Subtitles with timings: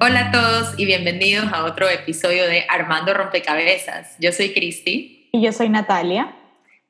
[0.00, 4.14] Hola a todos y bienvenidos a otro episodio de Armando Rompecabezas.
[4.20, 5.28] Yo soy Cristi.
[5.32, 6.36] Y yo soy Natalia.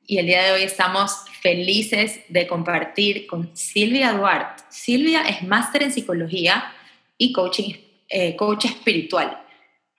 [0.05, 4.61] Y el día de hoy estamos felices de compartir con Silvia Duarte.
[4.69, 6.71] Silvia es máster en psicología
[7.17, 7.73] y coaching,
[8.09, 9.41] eh, coach espiritual.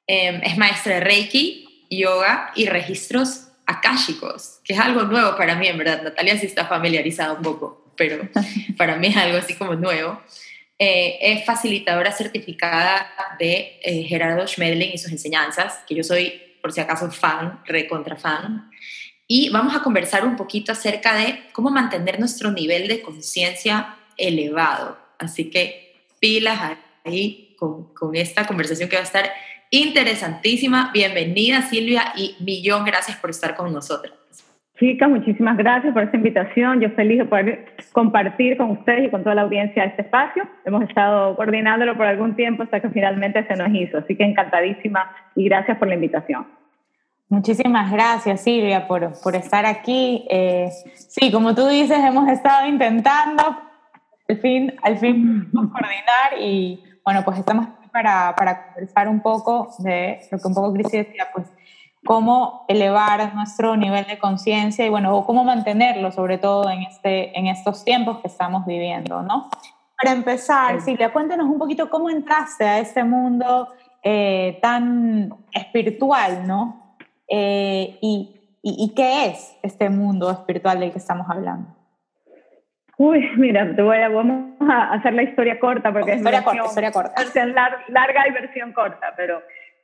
[0.06, 5.66] Em, es maestra de Reiki, yoga y registros akáshicos, que es algo nuevo para mí,
[5.66, 6.02] en verdad.
[6.04, 8.28] Natalia sí está familiarizada un poco, pero
[8.78, 10.22] para mí es algo así como nuevo.
[10.82, 16.72] Eh, es facilitadora certificada de eh, Gerardo Schmedling y sus enseñanzas, que yo soy, por
[16.72, 18.70] si acaso, fan, recontra fan.
[19.26, 24.96] Y vamos a conversar un poquito acerca de cómo mantener nuestro nivel de conciencia elevado.
[25.18, 29.30] Así que pilas ahí con, con esta conversación que va a estar
[29.68, 30.92] interesantísima.
[30.94, 34.14] Bienvenida Silvia y millón gracias por estar con nosotros.
[34.80, 36.80] Chicas, muchísimas gracias por esta invitación.
[36.80, 40.42] Yo feliz de poder compartir con ustedes y con toda la audiencia este espacio.
[40.64, 43.98] Hemos estado coordinándolo por algún tiempo hasta que finalmente se nos hizo.
[43.98, 46.46] Así que encantadísima y gracias por la invitación.
[47.28, 50.26] Muchísimas gracias, Silvia, por, por estar aquí.
[50.30, 53.58] Eh, sí, como tú dices, hemos estado intentando
[54.30, 59.68] al fin, al fin coordinar y bueno, pues estamos aquí para, para conversar un poco
[59.80, 61.46] de lo que un poco Cris decía, pues
[62.04, 67.46] cómo elevar nuestro nivel de conciencia y bueno, cómo mantenerlo, sobre todo en, este, en
[67.46, 69.50] estos tiempos que estamos viviendo, ¿no?
[70.00, 73.68] Para empezar, Silvia, cuéntanos un poquito cómo entraste a este mundo
[74.02, 76.96] eh, tan espiritual, ¿no?
[77.28, 81.68] Eh, y, y, qué es este mundo espiritual del que estamos hablando?
[82.96, 86.64] Uy, mira, te voy a, vamos a hacer la historia corta porque historia es corta,
[86.64, 87.22] historia corta.
[87.88, 89.40] larga y versión corta, pero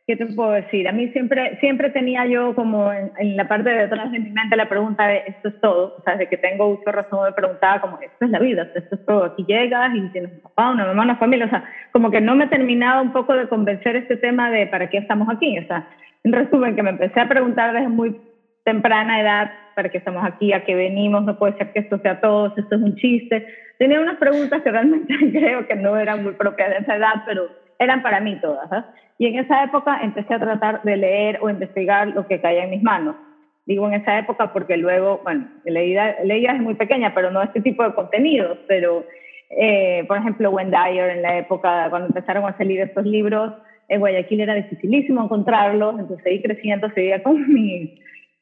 [0.06, 0.87] ¿Qué te puedo decir?
[0.87, 4.55] A mí siempre, siempre tenía yo como en, la parte de detrás de mi mente
[4.55, 7.81] la pregunta de esto es todo, o sea, de que tengo uso razón me preguntaba
[7.81, 10.87] como esto es la vida, esto es todo, aquí llegas y tienes un papá, una
[10.87, 14.17] mamá, una familia, o sea, como que no me terminaba un poco de convencer este
[14.17, 15.89] tema de para qué estamos aquí, o sea,
[16.23, 18.17] en resumen, que me empecé a preguntar desde muy
[18.65, 22.21] temprana edad para qué estamos aquí, a qué venimos, no puede ser que esto sea
[22.21, 23.47] todo, esto es un chiste.
[23.78, 27.49] Tenía unas preguntas que realmente creo que no eran muy propias de esa edad, pero
[27.78, 28.71] eran para mí todas.
[28.73, 28.84] ¿eh?
[29.19, 32.71] Y en esa época empecé a tratar de leer o investigar lo que caía en
[32.71, 33.16] mis manos.
[33.65, 37.60] Digo en esa época porque luego, bueno, leía, leía es muy pequeña, pero no este
[37.60, 38.59] tipo de contenidos.
[38.69, 39.05] Pero,
[39.50, 43.53] eh, por ejemplo, Wendy en la época, cuando empezaron a salir estos libros,
[43.88, 47.91] en Guayaquil era dificilísimo encontrarlos, entonces seguí creciendo, seguía con mis,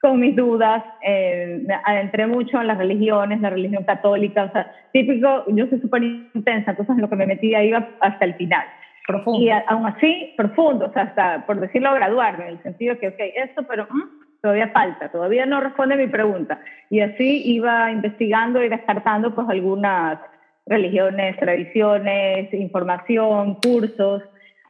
[0.00, 4.72] con mis dudas, eh, me adentré mucho en las religiones, la religión católica, o sea,
[4.92, 8.64] típico, yo soy súper intensa, entonces en lo que me metía iba hasta el final.
[9.06, 9.40] Profundo.
[9.40, 13.20] Y aún así, profundo, o sea, hasta, por decirlo, graduarme, en el sentido que, ok,
[13.36, 16.58] esto, pero mm, todavía falta, todavía no responde mi pregunta.
[16.88, 20.18] Y así iba investigando y descartando pues algunas
[20.66, 24.22] religiones, tradiciones, información, cursos,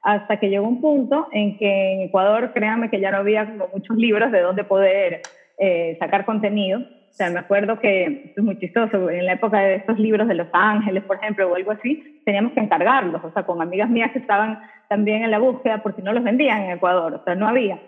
[0.03, 3.97] hasta que llegó un punto en que en Ecuador, créanme que ya no había muchos
[3.97, 5.23] libros de dónde poder
[5.59, 6.81] eh, sacar contenido
[7.15, 10.35] o sea, me acuerdo que, es muy chistoso, en la época de estos libros de
[10.35, 14.11] Los Ángeles, por ejemplo, o algo así, teníamos que encargarlos, o sea, con amigas mías
[14.11, 14.59] que estaban
[14.89, 17.79] también en la búsqueda porque no los vendían en Ecuador, o sea, no había.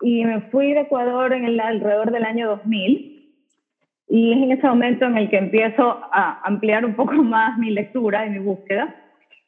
[0.00, 3.32] Y me fui de Ecuador en el, alrededor del año 2000
[4.08, 7.70] y es en ese momento en el que empiezo a ampliar un poco más mi
[7.70, 8.92] lectura y mi búsqueda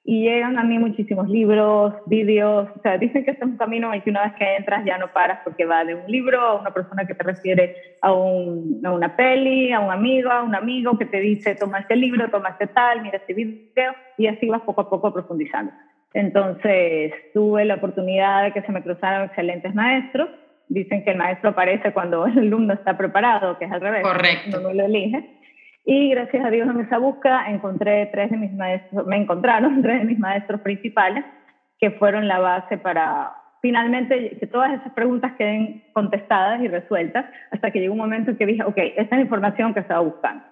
[0.09, 3.93] y llegan a mí muchísimos libros, vídeos, o sea, dicen que este es un camino
[3.93, 6.61] en que una vez que entras ya no paras porque va de un libro a
[6.61, 10.55] una persona que te refiere a, un, a una peli, a un amigo, a un
[10.55, 14.47] amigo que te dice toma este libro, toma este tal, mira este video y así
[14.47, 15.72] vas poco a poco profundizando.
[16.15, 20.28] Entonces tuve la oportunidad de que se me cruzaran excelentes maestros.
[20.69, 24.02] Dicen que el maestro aparece cuando el alumno está preparado, que es al revés.
[24.02, 24.61] Correcto.
[24.61, 25.29] No lo elige.
[25.88, 30.00] Y gracias a Dios en esa búsqueda encontré tres de mis maestros, me encontraron tres
[30.00, 31.25] de mis maestros principales
[31.79, 37.71] que fueron la base para finalmente que todas esas preguntas queden contestadas y resueltas hasta
[37.71, 40.44] que llegó un momento en que dije, ok, esta es la información que estaba buscando.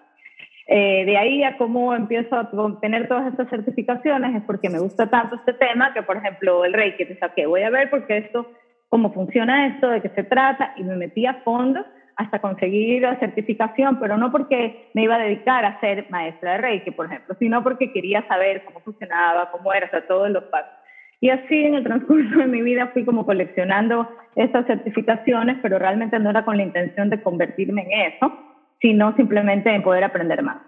[0.69, 5.11] Eh, de ahí a cómo empiezo a obtener todas estas certificaciones es porque me gusta
[5.11, 8.51] tanto este tema que, por ejemplo, el Reiki, te saqué, voy a ver porque esto,
[8.89, 11.85] cómo funciona esto, de qué se trata, y me metí a fondo
[12.17, 16.59] hasta conseguir la certificación, pero no porque me iba a dedicar a ser maestra de
[16.59, 20.45] Reiki, por ejemplo, sino porque quería saber cómo funcionaba, cómo era, o sea, todos los
[20.45, 20.73] pasos.
[21.21, 26.19] Y así en el transcurso de mi vida fui como coleccionando estas certificaciones, pero realmente
[26.19, 28.33] no era con la intención de convertirme en eso,
[28.81, 30.59] sino simplemente en poder aprender más.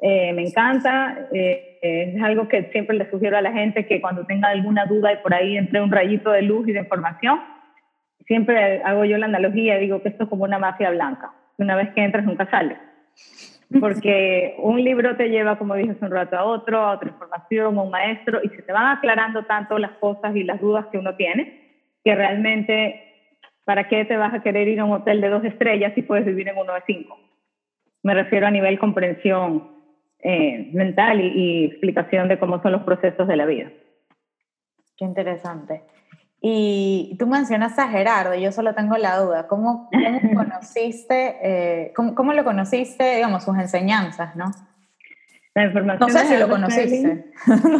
[0.00, 4.24] Eh, me encanta, eh, es algo que siempre le sugiero a la gente que cuando
[4.26, 7.40] tenga alguna duda y por ahí entre un rayito de luz y de información,
[8.32, 11.32] siempre hago yo la analogía y digo que esto es como una mafia blanca.
[11.58, 12.78] Una vez que entras nunca sales.
[13.78, 17.76] Porque un libro te lleva, como dije hace un rato, a otro, a otra información,
[17.76, 20.96] a un maestro, y se te van aclarando tanto las cosas y las dudas que
[20.96, 23.02] uno tiene, que realmente,
[23.66, 26.24] ¿para qué te vas a querer ir a un hotel de dos estrellas si puedes
[26.24, 27.20] vivir en uno de cinco?
[28.02, 29.72] Me refiero a nivel comprensión
[30.20, 33.70] eh, mental y, y explicación de cómo son los procesos de la vida.
[34.96, 35.82] Qué interesante.
[36.44, 42.16] Y tú mencionas a Gerardo, yo solo tengo la duda, ¿cómo, cómo conociste, eh, cómo,
[42.16, 44.50] cómo, lo conociste, digamos, sus enseñanzas, no?
[45.54, 47.26] La información no sé si lo conociste.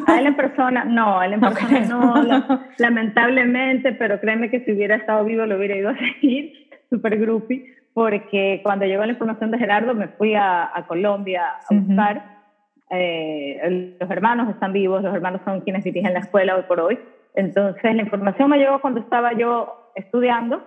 [0.07, 4.73] A él en persona, no, a él en persona no, lamentablemente, pero créeme que si
[4.73, 9.51] hubiera estado vivo lo hubiera ido a seguir, super groupie, porque cuando llegó la información
[9.51, 12.43] de Gerardo me fui a, a Colombia a buscar,
[12.91, 16.99] eh, los hermanos están vivos, los hermanos son quienes dirigen la escuela hoy por hoy,
[17.35, 20.63] entonces, la información me llegó cuando estaba yo estudiando,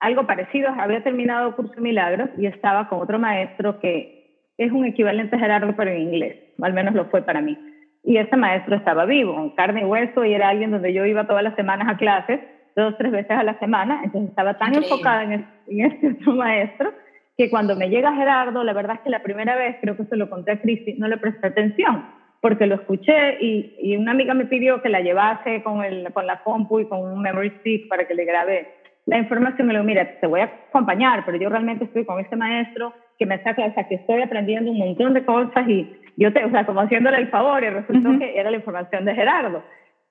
[0.00, 5.36] algo parecido, había terminado curso Milagros y estaba con otro maestro que es un equivalente
[5.36, 7.56] a Gerardo, pero en inglés, al menos lo fue para mí.
[8.02, 11.26] Y ese maestro estaba vivo, en carne y hueso, y era alguien donde yo iba
[11.26, 12.40] todas las semanas a clases,
[12.74, 16.92] dos tres veces a la semana, entonces estaba tan enfocada en, en este otro maestro
[17.36, 20.16] que cuando me llega Gerardo, la verdad es que la primera vez, creo que se
[20.16, 22.04] lo conté a Cristi, no le presté atención
[22.42, 26.26] porque lo escuché y, y, una amiga me pidió que la llevase con, el, con
[26.26, 28.66] la compu y con un memory stick para que le grabe
[29.06, 29.68] la información.
[29.68, 33.26] Me lo mira, te voy a acompañar, pero yo realmente estoy con este maestro que
[33.26, 36.50] me saca, o sea, que estoy aprendiendo un montón de cosas y yo te, o
[36.50, 39.62] sea, como haciéndole el favor y resultó que era la información de Gerardo.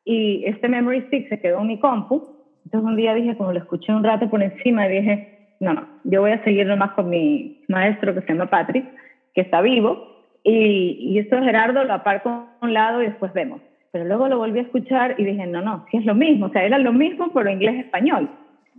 [0.05, 2.23] Y este memory stick se quedó en mi compu.
[2.63, 6.21] Entonces un día dije, como lo escuché un rato por encima, dije, no, no, yo
[6.21, 8.85] voy a seguir nomás con mi maestro que se llama Patrick,
[9.33, 10.10] que está vivo
[10.43, 13.61] y, y esto Gerardo lo aparco a un lado y después vemos.
[13.91, 16.49] Pero luego lo volví a escuchar y dije, no, no, sí es lo mismo, o
[16.49, 18.29] sea, era lo mismo, pero inglés-español.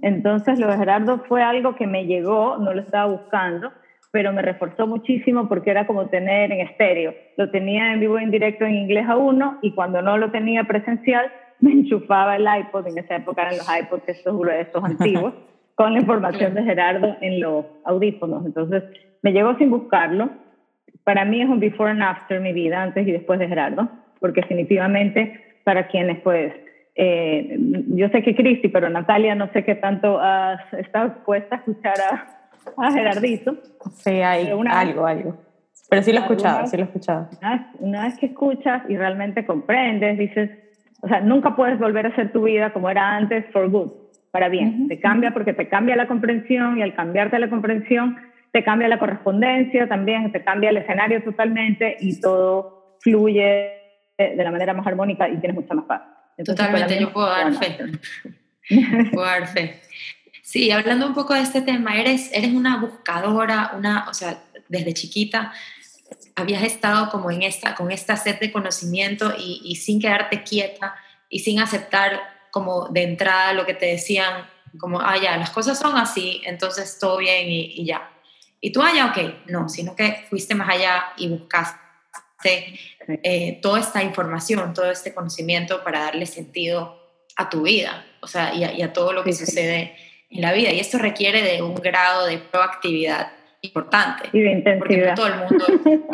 [0.00, 3.70] Entonces lo de Gerardo fue algo que me llegó, no lo estaba buscando,
[4.10, 7.14] pero me reforzó muchísimo porque era como tener en estéreo.
[7.36, 10.64] Lo tenía en vivo en directo en inglés a uno y cuando no lo tenía
[10.64, 11.30] presencial,
[11.60, 15.34] me enchufaba el iPod, en esa época eran los iPods estos, estos antiguos,
[15.74, 18.46] con la información de Gerardo en los audífonos.
[18.46, 18.82] Entonces
[19.22, 20.30] me llegó sin buscarlo
[21.04, 23.88] para mí es un before and after mi vida, antes y después de Gerardo,
[24.20, 26.52] porque definitivamente para quienes pues,
[26.94, 27.56] eh,
[27.88, 31.94] yo sé que Cristi, pero Natalia no sé qué tanto has estado expuesta a escuchar
[32.00, 33.56] a, a Gerardito.
[33.94, 35.38] Sí, hay algo, algo.
[35.88, 37.28] Pero sí lo he escuchado, sí lo he escuchado.
[37.40, 40.50] Una, una vez que escuchas y realmente comprendes, dices,
[41.02, 43.90] o sea, nunca puedes volver a hacer tu vida como era antes for good,
[44.30, 44.88] para bien.
[44.88, 48.16] Te cambia porque te cambia la comprensión y al cambiarte la comprensión
[48.52, 53.82] te cambia la correspondencia también, te cambia el escenario totalmente y todo fluye
[54.18, 56.02] de la manera más armónica y tienes mucha más paz.
[56.44, 57.78] totalmente, yo puedo dar fe.
[59.12, 59.80] puedo dar fe.
[60.42, 64.38] Sí, hablando un poco de este tema, eres, eres una buscadora, una, o sea,
[64.68, 65.52] desde chiquita
[66.36, 70.94] habías estado como en esta, con esta sed de conocimiento y, y sin quedarte quieta
[71.28, 72.20] y sin aceptar
[72.50, 74.46] como de entrada lo que te decían,
[74.78, 78.11] como, ah, ya, las cosas son así, entonces todo bien y, y ya.
[78.64, 82.78] Y tú allá, ok, no, sino que fuiste más allá y buscaste
[83.08, 86.96] eh, toda esta información, todo este conocimiento para darle sentido
[87.34, 89.96] a tu vida, o sea, y a, todo lo que sucede
[90.30, 90.70] en la vida.
[90.70, 94.28] Y esto requiere de un grado de proactividad importante.
[94.32, 94.78] Y de intensidad.
[94.78, 95.66] Porque no todo el mundo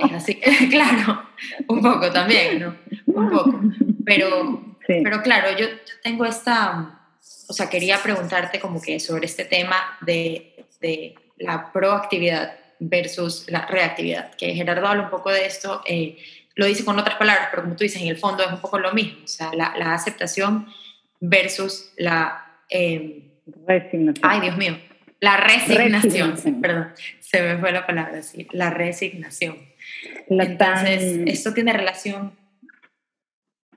[0.06, 0.40] es así.
[0.70, 1.22] claro,
[1.68, 2.76] un poco también, ¿no?
[3.08, 3.60] Un poco.
[4.06, 5.66] Pero, pero claro, yo,
[6.02, 6.98] tengo esta,
[7.46, 13.66] o sea, quería preguntarte como que sobre este tema de, de la proactividad versus la
[13.66, 16.18] reactividad, que Gerardo habla un poco de esto, eh,
[16.54, 18.78] lo dice con otras palabras, pero como tú dices, en el fondo es un poco
[18.78, 20.66] lo mismo, o sea, la, aceptación
[21.20, 22.60] versus la...
[22.70, 23.24] Eh,
[23.66, 24.18] resignación.
[24.22, 24.78] Ay, Dios mío,
[25.20, 29.56] la resignación, perdón, se me fue la palabra, sí, la resignación.
[30.28, 32.36] Entonces, esto tiene relación...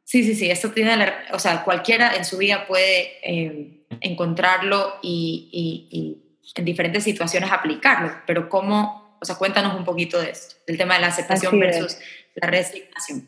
[0.04, 0.92] Sí, sí, sí, esto tiene,
[1.32, 8.10] o sea, cualquiera en su vida puede eh, encontrarlo y, y en diferentes situaciones aplicarlo,
[8.28, 12.00] pero cómo, o sea, cuéntanos un poquito de esto, del tema de la aceptación versus
[12.36, 13.24] la resignación.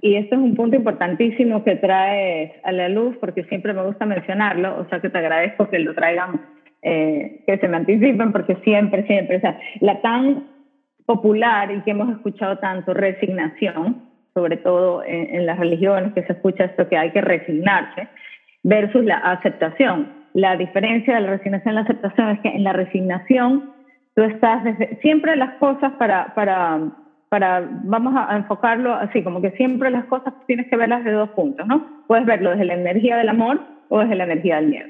[0.00, 4.06] Y esto es un punto importantísimo que traes a la luz, porque siempre me gusta
[4.06, 6.40] mencionarlo, o sea que te agradezco que lo traigan,
[6.82, 10.48] eh, que se me anticipen, porque siempre, siempre, o sea, la tan
[11.04, 16.66] popular y que hemos escuchado tanto, resignación, sobre todo en, las religiones que se escucha
[16.66, 18.08] esto que hay que resignarse,
[18.62, 20.17] versus la aceptación.
[20.38, 23.72] La diferencia de la resignación y la aceptación es que en la resignación
[24.14, 26.92] tú estás desde, siempre las cosas para, para,
[27.28, 31.30] para, vamos a enfocarlo así, como que siempre las cosas tienes que verlas de dos
[31.30, 32.04] puntos, ¿no?
[32.06, 34.88] Puedes verlo desde la energía del amor o desde la energía del miedo.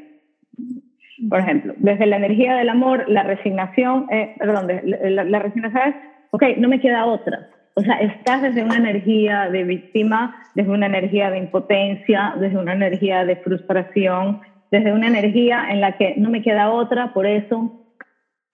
[1.30, 5.94] Por ejemplo, desde la energía del amor, la resignación, eh, perdón, la, la, resignación es,
[6.30, 7.48] ok, no me queda otra.
[7.72, 12.74] O sea, estás desde una energía de víctima, desde una energía de impotencia, desde una
[12.74, 17.86] energía de frustración, desde una energía en la que no me queda otra, por eso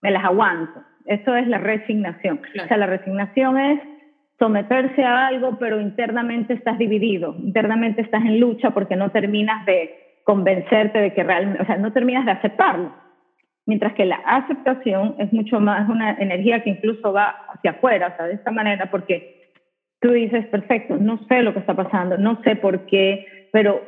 [0.00, 0.82] me las aguanto.
[1.06, 2.40] Eso es la resignación.
[2.62, 3.80] O sea, la resignación es
[4.38, 9.94] someterse a algo, pero internamente estás dividido, internamente estás en lucha porque no terminas de
[10.24, 12.92] convencerte de que realmente, o sea, no terminas de aceptarlo.
[13.66, 18.16] Mientras que la aceptación es mucho más una energía que incluso va hacia afuera, o
[18.16, 19.52] sea, de esta manera, porque
[20.00, 23.80] tú dices, perfecto, no sé lo que está pasando, no sé por qué, pero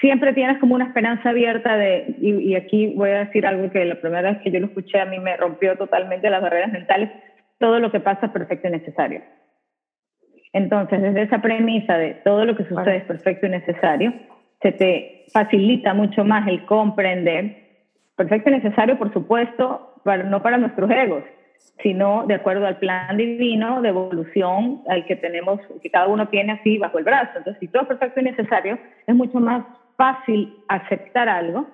[0.00, 3.84] siempre tienes como una esperanza abierta de, y, y, aquí voy a decir algo que
[3.84, 7.10] la primera vez que yo lo escuché a mí me rompió totalmente las barreras mentales,
[7.58, 9.22] todo lo que pasa es perfecto y necesario.
[10.52, 14.12] Entonces, desde esa premisa de todo lo que sucede es perfecto y necesario,
[14.60, 17.56] se te facilita mucho más el comprender,
[18.16, 21.24] perfecto y necesario, por supuesto, para, no para nuestros egos,
[21.82, 26.52] sino de acuerdo al plan divino de evolución al que tenemos, que cada uno tiene
[26.52, 27.38] así bajo el brazo.
[27.38, 29.64] Entonces, si todo es perfecto y necesario, es mucho más
[29.96, 31.66] fácil aceptar algo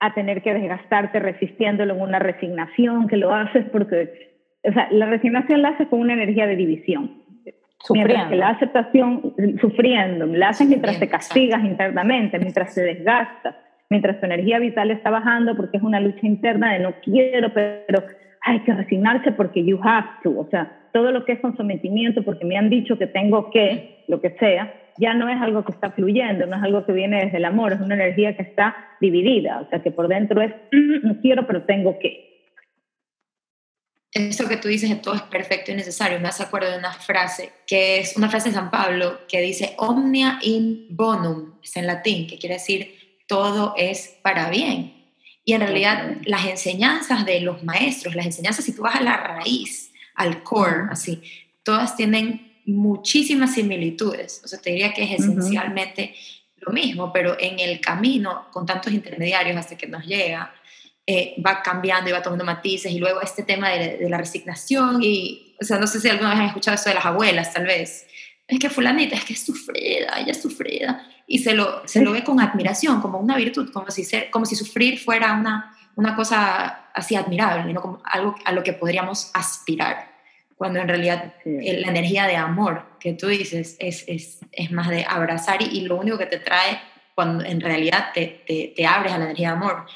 [0.00, 5.06] a tener que desgastarte resistiéndolo en una resignación, que lo haces porque, o sea, la
[5.06, 7.22] resignación la haces con una energía de división.
[7.90, 13.54] Mientras que la aceptación, sufriendo, la haces mientras te castigas internamente, mientras te desgastas,
[13.88, 18.02] mientras tu energía vital está bajando porque es una lucha interna de no quiero, pero
[18.40, 20.38] hay que resignarse porque you have to.
[20.38, 24.02] O sea, todo lo que es con sometimiento, porque me han dicho que tengo que,
[24.08, 27.22] lo que sea, ya no es algo que está fluyendo, no es algo que viene
[27.22, 29.60] desde el amor, es una energía que está dividida.
[29.60, 32.24] O sea, que por dentro es mm, no quiero, pero tengo que
[34.14, 36.18] eso que tú dices de todo es perfecto y necesario.
[36.18, 39.74] Me hace acuerdo de una frase que es una frase de San Pablo que dice
[39.76, 44.94] omnia in bonum, es en latín, que quiere decir todo es para bien.
[45.44, 49.18] Y en realidad las enseñanzas de los maestros, las enseñanzas, si tú vas a la
[49.18, 49.85] raíz,
[50.16, 51.22] al core, así,
[51.62, 54.42] todas tienen muchísimas similitudes.
[54.44, 56.14] O sea, te diría que es esencialmente
[56.56, 60.52] lo mismo, pero en el camino, con tantos intermediarios hasta que nos llega,
[61.06, 65.54] eh, va cambiando y va tomando matices y luego este tema de, la resignación y,
[65.60, 68.06] o sea, no sé si alguna vez han escuchado eso de las abuelas, tal vez.
[68.48, 71.06] Es que fulanita, es que es sufrida, ella es sufrida.
[71.26, 74.46] Y se lo, se lo ve con admiración, como una virtud, como si, ser, como
[74.46, 77.82] si sufrir fuera una, una cosa así admirable, ¿no?
[77.82, 80.14] como algo a lo que podríamos aspirar,
[80.56, 85.04] cuando en realidad la energía de amor que tú dices es, es, es más de
[85.06, 86.78] abrazar y, y, lo único que te trae
[87.14, 89.86] cuando en realidad te, te, te abres a la energía de amor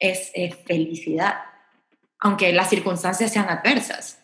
[0.00, 0.32] es,
[0.66, 1.34] felicidad,
[2.18, 4.16] aunque las circunstancias sean adversas.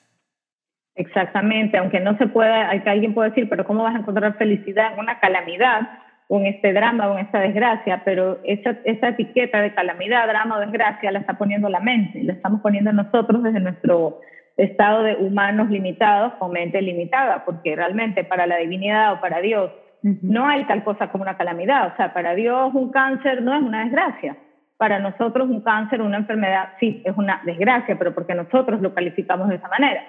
[0.95, 4.95] Exactamente, aunque no se pueda, que alguien puede decir, pero ¿cómo vas a encontrar felicidad
[4.95, 5.83] en una calamidad
[6.29, 8.03] en este drama en esta desgracia?
[8.05, 12.33] Pero esa, esa etiqueta de calamidad, drama o desgracia la está poniendo la mente, la
[12.33, 14.21] estamos poniendo nosotros desde nuestro
[14.57, 19.71] estado de humanos limitados o mente limitada, porque realmente para la divinidad o para Dios
[20.03, 23.63] no hay tal cosa como una calamidad, o sea, para Dios un cáncer no es
[23.63, 24.37] una desgracia,
[24.77, 29.49] para nosotros un cáncer, una enfermedad, sí, es una desgracia, pero porque nosotros lo calificamos
[29.49, 30.03] de esa manera.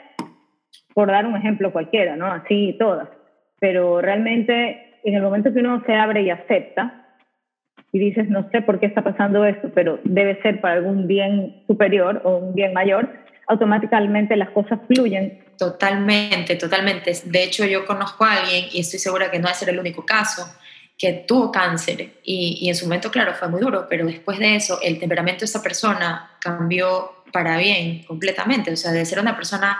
[0.93, 2.25] Por dar un ejemplo cualquiera, ¿no?
[2.25, 3.07] Así todas.
[3.59, 7.06] Pero realmente en el momento que uno se abre y acepta
[7.94, 11.64] y dices, no sé por qué está pasando esto, pero debe ser para algún bien
[11.66, 13.10] superior o un bien mayor,
[13.48, 15.46] automáticamente las cosas fluyen.
[15.58, 17.14] Totalmente, totalmente.
[17.26, 20.06] De hecho, yo conozco a alguien y estoy segura que no a ser el único
[20.06, 20.46] caso
[20.98, 24.56] que tuvo cáncer y, y, en su momento, claro, fue muy duro, pero después de
[24.56, 29.36] eso el temperamento de esa persona cambió para bien completamente, o sea, de ser una
[29.36, 29.78] persona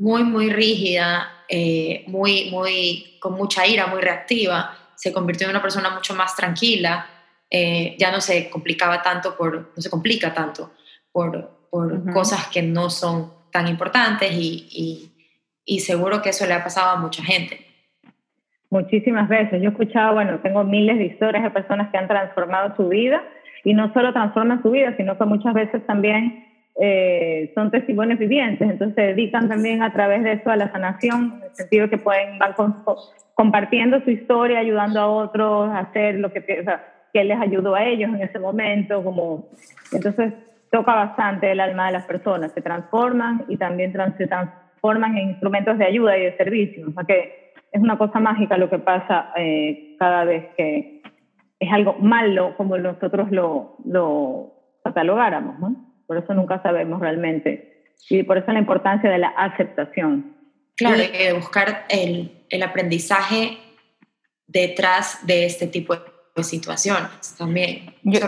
[0.00, 5.60] muy, muy rígida, eh, muy, muy, con mucha ira, muy reactiva, se convirtió en una
[5.60, 7.06] persona mucho más tranquila,
[7.50, 10.72] eh, ya no se complicaba tanto por, no se complica tanto
[11.12, 15.12] por, por cosas que no son tan importantes y, y,
[15.66, 17.60] y seguro que eso le ha pasado a mucha gente.
[18.70, 19.60] Muchísimas veces.
[19.60, 23.22] Yo he escuchado, bueno, tengo miles de historias de personas que han transformado su vida
[23.64, 28.68] y no solo transforman su vida, sino que muchas veces también eh, son testimonios vivientes.
[28.68, 31.98] Entonces se dedican también a través de eso a la sanación, en el sentido que
[31.98, 32.54] pueden van
[33.34, 37.84] compartiendo su historia, ayudando a otros a hacer lo que, sea, que les ayudó a
[37.84, 39.02] ellos en ese momento.
[39.02, 39.48] Como,
[39.92, 40.32] entonces
[40.70, 45.78] toca bastante el alma de las personas, se transforman y también se transforman en instrumentos
[45.78, 46.88] de ayuda y de servicio.
[46.88, 51.02] O sea que es una cosa mágica lo que pasa eh, cada vez que
[51.58, 55.89] es algo malo como nosotros lo, lo catalogáramos, ¿no?
[56.10, 57.84] Por eso nunca sabemos realmente.
[58.08, 60.34] Y por eso la importancia de la aceptación.
[60.76, 63.58] Claro, que buscar el, el aprendizaje
[64.48, 65.94] detrás de este tipo
[66.34, 67.94] de situaciones también.
[68.02, 68.18] Yo,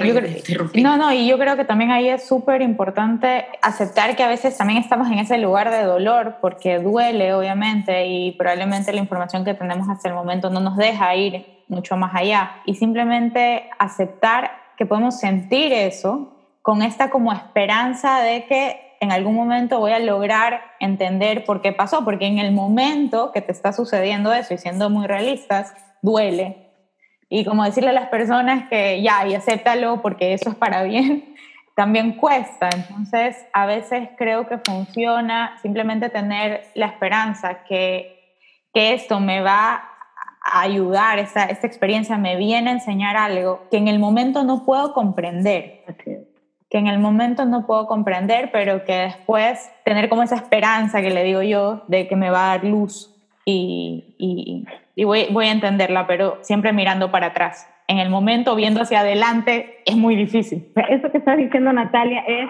[0.74, 4.56] no, no, y yo creo que también ahí es súper importante aceptar que a veces
[4.56, 9.54] también estamos en ese lugar de dolor porque duele, obviamente, y probablemente la información que
[9.54, 12.62] tenemos hasta el momento no nos deja ir mucho más allá.
[12.64, 16.31] Y simplemente aceptar que podemos sentir eso
[16.62, 21.72] con esta como esperanza de que en algún momento voy a lograr entender por qué
[21.72, 26.62] pasó, porque en el momento que te está sucediendo eso y siendo muy realistas, duele,
[27.34, 31.34] y como decirle a las personas que ya, y acéptalo porque eso es para bien,
[31.74, 32.68] también cuesta.
[32.74, 38.36] Entonces, a veces creo que funciona simplemente tener la esperanza que,
[38.74, 39.88] que esto me va
[40.44, 44.66] a ayudar, esta, esta experiencia me viene a enseñar algo que en el momento no
[44.66, 45.84] puedo comprender.
[46.72, 51.10] Que en el momento no puedo comprender, pero que después tener como esa esperanza que
[51.10, 53.14] le digo yo de que me va a dar luz
[53.44, 54.64] y, y,
[54.96, 57.68] y voy, voy, a entenderla, pero siempre mirando para atrás.
[57.88, 60.72] En el momento, viendo hacia adelante, es muy difícil.
[60.88, 62.48] Eso que está diciendo Natalia es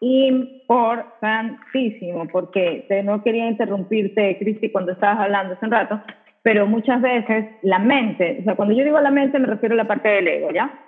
[0.00, 5.98] importantísimo, porque no quería interrumpirte, Cristi, cuando estabas hablando hace un rato,
[6.42, 9.76] pero muchas veces la mente, o sea, cuando yo digo la mente me refiero a
[9.76, 10.78] la parte del ego, ¿ya?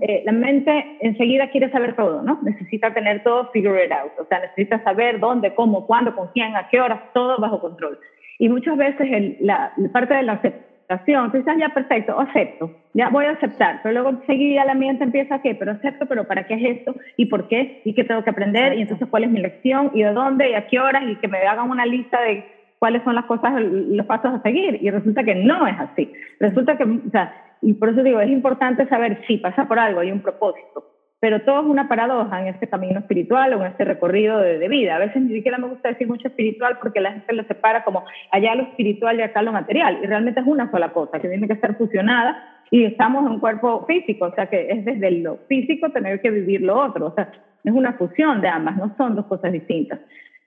[0.00, 2.38] Eh, la mente enseguida quiere saber todo, ¿no?
[2.42, 6.68] Necesita tener todo figured out, o sea, necesita saber dónde, cómo, cuándo, con quién, a
[6.68, 7.98] qué horas, todo bajo control.
[8.38, 13.26] Y muchas veces la, parte de la aceptación, tú dices, ya perfecto, acepto, ya voy
[13.26, 16.54] a aceptar, pero luego seguida la mente empieza a qué, pero acepto, pero ¿para qué
[16.54, 16.94] es esto?
[17.16, 17.82] ¿Y por qué?
[17.84, 18.78] ¿Y qué tengo que aprender?
[18.78, 19.90] ¿Y entonces cuál es mi lección?
[19.92, 20.50] ¿Y de dónde?
[20.50, 21.02] ¿Y a qué horas?
[21.06, 24.80] Y que me hagan una lista de cuáles son las cosas, los pasos a seguir.
[24.82, 26.12] Y resulta que no es así.
[26.40, 27.32] Resulta que, o sea,
[27.62, 31.42] y por eso digo, es importante saber si pasa por algo, hay un propósito pero
[31.42, 34.96] todo es una paradoja en este camino espiritual o en este recorrido de, vida.
[34.96, 38.04] A veces ni siquiera me gusta decir mucho espiritual porque la gente lo separa como
[38.32, 41.46] allá lo espiritual y acá lo material, y realmente es una sola cosa que tiene
[41.46, 45.36] que estar fusionada y estamos en un cuerpo físico, o sea que es desde lo
[45.48, 47.30] físico tener que vivir lo otro, o sea,
[47.62, 50.00] es una fusión de ambas, no son dos cosas distintas.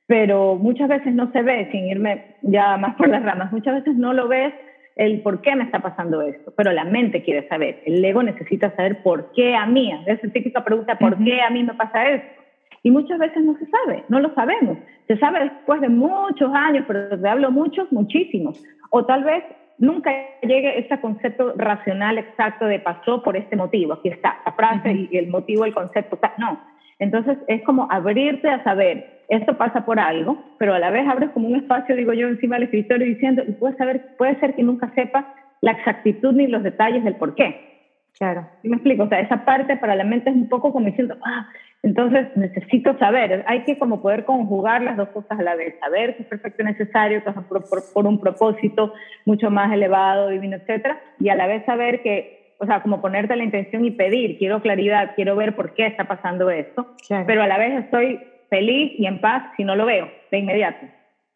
[0.08, 3.96] Pero muchas veces no se ve, sin irme ya más por las ramas, muchas veces
[3.96, 4.54] no lo ves
[4.96, 8.76] el por qué me está pasando esto, pero la mente quiere saber, el ego necesita
[8.76, 12.10] saber por qué a mí, es esa típica pregunta, ¿por qué a mí me pasa
[12.10, 12.44] esto?
[12.84, 14.78] Y muchas veces no se sabe, no lo sabemos.
[15.08, 18.62] Se sabe después de muchos años, pero te hablo muchos, muchísimos.
[18.90, 19.42] O tal vez
[19.78, 20.12] nunca
[20.42, 23.94] llegue ese concepto racional exacto de pasó por este motivo.
[23.94, 26.20] Aquí está la frase y el motivo, el concepto.
[26.38, 26.60] No.
[27.00, 31.30] Entonces es como abrirte a saber esto pasa por algo, pero a la vez abres
[31.32, 34.64] como un espacio, digo yo, encima del escritorio diciendo, y puede, saber, puede ser que
[34.64, 35.26] nunca sepas
[35.62, 37.74] la exactitud ni los detalles del por qué.
[38.18, 38.48] Claro.
[38.62, 39.04] ¿Sí me explico?
[39.04, 41.48] O sea, esa parte para la mente es un poco como diciendo, ah,
[41.82, 43.44] entonces necesito saber.
[43.48, 45.76] Hay que como poder conjugar las dos cosas a la vez.
[45.80, 48.94] Saber que es perfecto y necesario, que es por, por, un propósito
[49.26, 53.36] mucho más elevado, divino, etcétera, y a la vez saber que, o sea, como ponerte
[53.36, 57.48] la intención y pedir, quiero claridad, quiero ver por qué está pasando esto, pero a
[57.48, 58.20] la vez estoy
[58.54, 60.86] feliz y en paz si no lo veo de inmediato.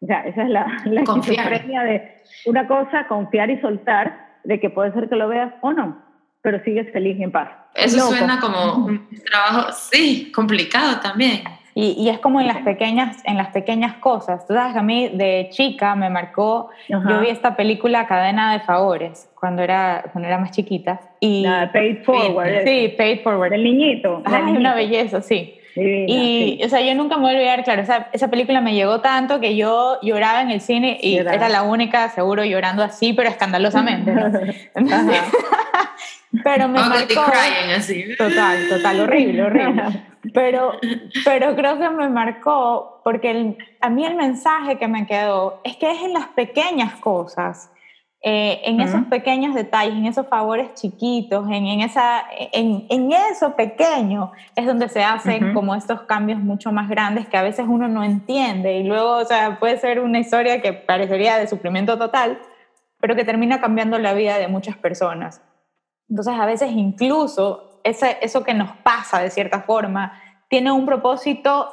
[0.00, 2.14] O sea, esa es la, la esquizofrenia de
[2.46, 6.00] una cosa, confiar y soltar, de que puede ser que lo veas o no,
[6.42, 7.48] pero sigues feliz y en paz.
[7.74, 11.42] Eso suena como un trabajo, sí, complicado también.
[11.74, 14.44] Y, y, es como en las pequeñas, en las pequeñas cosas.
[14.48, 18.60] Tú sabes que a mí de chica me marcó, yo vi esta película Cadena de
[18.60, 21.00] Favores cuando era, cuando era más chiquita.
[21.20, 22.64] Y, paid Forward.
[22.64, 23.52] Sí, Paid Forward.
[23.52, 24.22] El niñito.
[24.24, 28.08] Ay, una belleza, sí y, o sea, yo nunca me voy a olvidar, claro, esa,
[28.12, 32.08] esa, película me llegó tanto que yo lloraba en el cine y era la única,
[32.10, 34.12] seguro, llorando así, pero escandalosamente.
[36.44, 37.24] pero me marcó...
[37.76, 38.04] así.
[38.16, 39.82] Total, total, horrible, horrible.
[40.34, 40.72] Pero,
[41.24, 45.90] pero creo que me marcó porque a mí el mensaje que me quedó es que
[45.90, 47.70] es en las pequeñas cosas
[48.20, 53.54] eh, en esos pequeños detalles, en esos favores chiquitos, en, en esa, en, en, eso
[53.54, 57.86] pequeño es donde se hacen como estos cambios mucho más grandes que a veces uno
[57.86, 62.40] no entiende y luego, o sea, puede ser una historia que parecería de sufrimiento total,
[62.98, 65.40] pero que termina cambiando la vida de muchas personas.
[66.08, 71.72] Entonces, a veces incluso ese, eso que nos pasa de cierta forma tiene un propósito,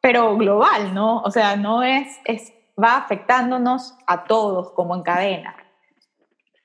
[0.00, 1.20] pero global, ¿no?
[1.20, 2.52] O sea, no es, es
[2.82, 5.54] va afectándonos a todos como en cadena.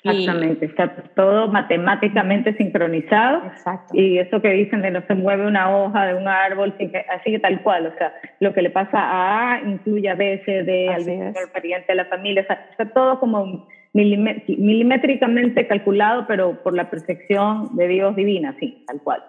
[0.02, 3.46] Exactamente, está todo matemáticamente sincronizado.
[3.48, 3.94] Exacto.
[3.94, 6.74] Y eso que dicen de no se mueve una hoja de un árbol,
[7.10, 10.42] así que tal cual, o sea, lo que le pasa a A incluye a B,
[10.46, 16.64] C, D, al pariente de la familia, o sea, está todo como milimétricamente calculado, pero
[16.64, 19.24] por la perfección de Dios divina, sí, tal cual.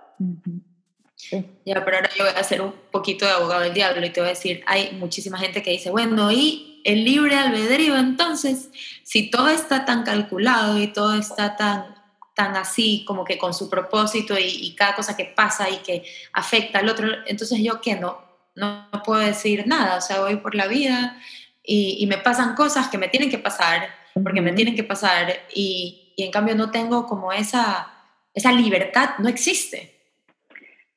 [1.67, 4.21] Ya, pero ahora yo voy a hacer un poquito de abogado del diablo y te
[4.21, 8.71] voy a decir, hay muchísima gente que dice, bueno, y el libre albedrío, entonces,
[9.03, 11.95] si todo está tan calculado y todo está tan,
[12.35, 16.79] tan así, como que con su propósito y, cada cosa que pasa y que afecta
[16.79, 18.19] al otro, entonces yo qué no,
[18.55, 21.21] no, puedo decir nada, o sea, voy por la vida
[21.63, 25.41] y, y, me pasan cosas que me tienen que pasar, porque me tienen que pasar,
[25.55, 27.93] y, y en cambio no tengo como esa,
[28.35, 30.00] esa libertad, no existe.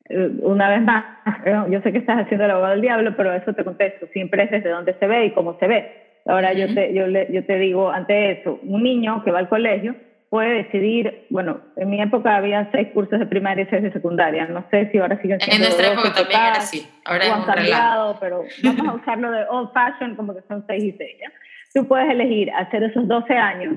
[0.09, 1.05] Eh, una vez más,
[1.45, 4.43] eh, yo sé que estás haciendo el abogado del diablo, pero eso te contesto, siempre
[4.43, 6.03] es desde donde se ve y cómo se ve.
[6.25, 9.49] Ahora yo, te, yo, le, yo te digo, ante eso, un niño que va al
[9.49, 9.95] colegio
[10.29, 14.47] puede decidir, bueno, en mi época había seis cursos de primaria y seis de secundaria,
[14.47, 17.43] no sé si ahora siguen siendo En nuestra época también era así, ahora o han
[17.43, 21.31] cambiado, pero vamos a usarlo de old fashion como que son seis y seis, ¿ya?
[21.73, 23.75] Tú puedes elegir hacer esos 12 años,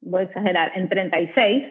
[0.00, 1.64] voy a exagerar, en 36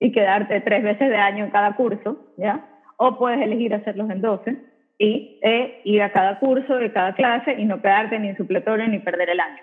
[0.00, 2.64] y quedarte tres veces de año en cada curso, ¿ya?
[2.96, 4.56] O puedes elegir hacerlos en 12
[4.98, 8.88] y e ir a cada curso, de cada clase y no quedarte ni en supletorio
[8.88, 9.62] ni perder el año.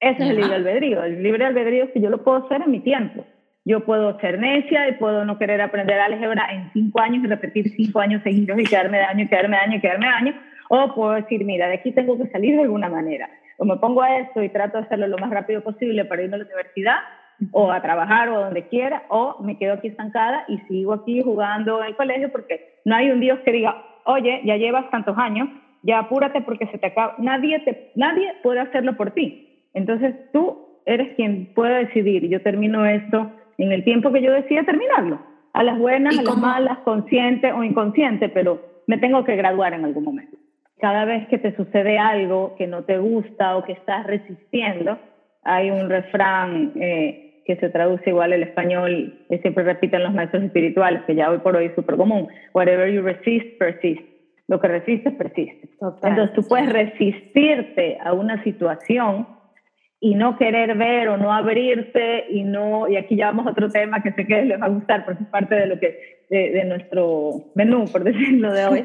[0.00, 1.04] Ese es el libre albedrío.
[1.04, 3.24] El libre albedrío es que yo lo puedo hacer en mi tiempo.
[3.64, 7.70] Yo puedo ser necia y puedo no querer aprender álgebra en cinco años y repetir
[7.76, 10.34] cinco años seguidos y quedarme de año quedarme de año quedarme de año.
[10.68, 13.28] O puedo decir, mira, de aquí tengo que salir de alguna manera.
[13.58, 16.34] O me pongo a esto y trato de hacerlo lo más rápido posible para irme
[16.34, 16.96] a la universidad
[17.50, 21.80] o a trabajar o donde quiera, o me quedo aquí estancada y sigo aquí jugando
[21.80, 25.48] en el colegio porque no hay un Dios que diga, oye, ya llevas tantos años,
[25.82, 27.14] ya apúrate porque se te acaba.
[27.18, 29.66] Nadie, te, nadie puede hacerlo por ti.
[29.74, 34.64] Entonces tú eres quien puede decidir, yo termino esto en el tiempo que yo decida
[34.64, 35.20] terminarlo,
[35.52, 39.84] a las buenas, a las malas, consciente o inconsciente, pero me tengo que graduar en
[39.84, 40.36] algún momento.
[40.80, 44.98] Cada vez que te sucede algo que no te gusta o que estás resistiendo,
[45.44, 50.42] hay un refrán eh, que se traduce igual al español, que siempre repiten los maestros
[50.44, 52.28] espirituales, que ya hoy por hoy es súper común.
[52.54, 54.02] Whatever you resist, persist.
[54.48, 55.68] Lo que resistes, persiste.
[55.80, 59.26] Entonces tú puedes resistirte a una situación
[60.04, 63.70] y no querer ver o no abrirte y no, y aquí ya vamos a otro
[63.70, 66.64] tema que sé que les va a gustar porque es parte de lo que, de,
[66.64, 68.84] nuestro menú, por decirlo de hoy,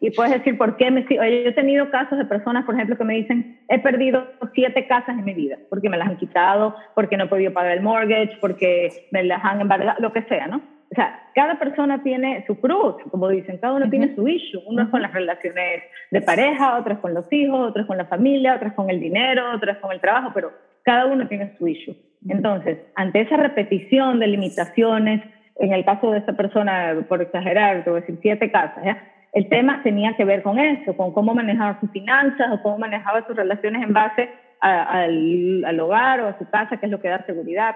[0.00, 3.04] y puedes decir por qué me yo he tenido casos de personas por ejemplo que
[3.04, 7.16] me dicen he perdido siete casas en mi vida porque me las han quitado porque
[7.16, 10.60] no he podido pagar el mortgage porque me las han embargado lo que sea no
[10.90, 14.62] o sea cada persona tiene su cruz como dicen cada uno tiene su issue.
[14.66, 17.98] Uno es con las relaciones de pareja otro es con los hijos otro es con
[17.98, 21.26] la familia otro es con el dinero otro es con el trabajo pero cada uno
[21.28, 21.96] tiene su issue.
[22.28, 25.22] Entonces ante esa repetición de limitaciones
[25.56, 29.02] en el caso de esta persona por exagerar te voy a decir siete casas ¿ya?
[29.32, 33.26] el tema tenía que ver con eso, con cómo manejaba sus finanzas o cómo manejaba
[33.26, 37.24] sus relaciones en base al, hogar o a su casa, que es lo que da
[37.26, 37.74] seguridad.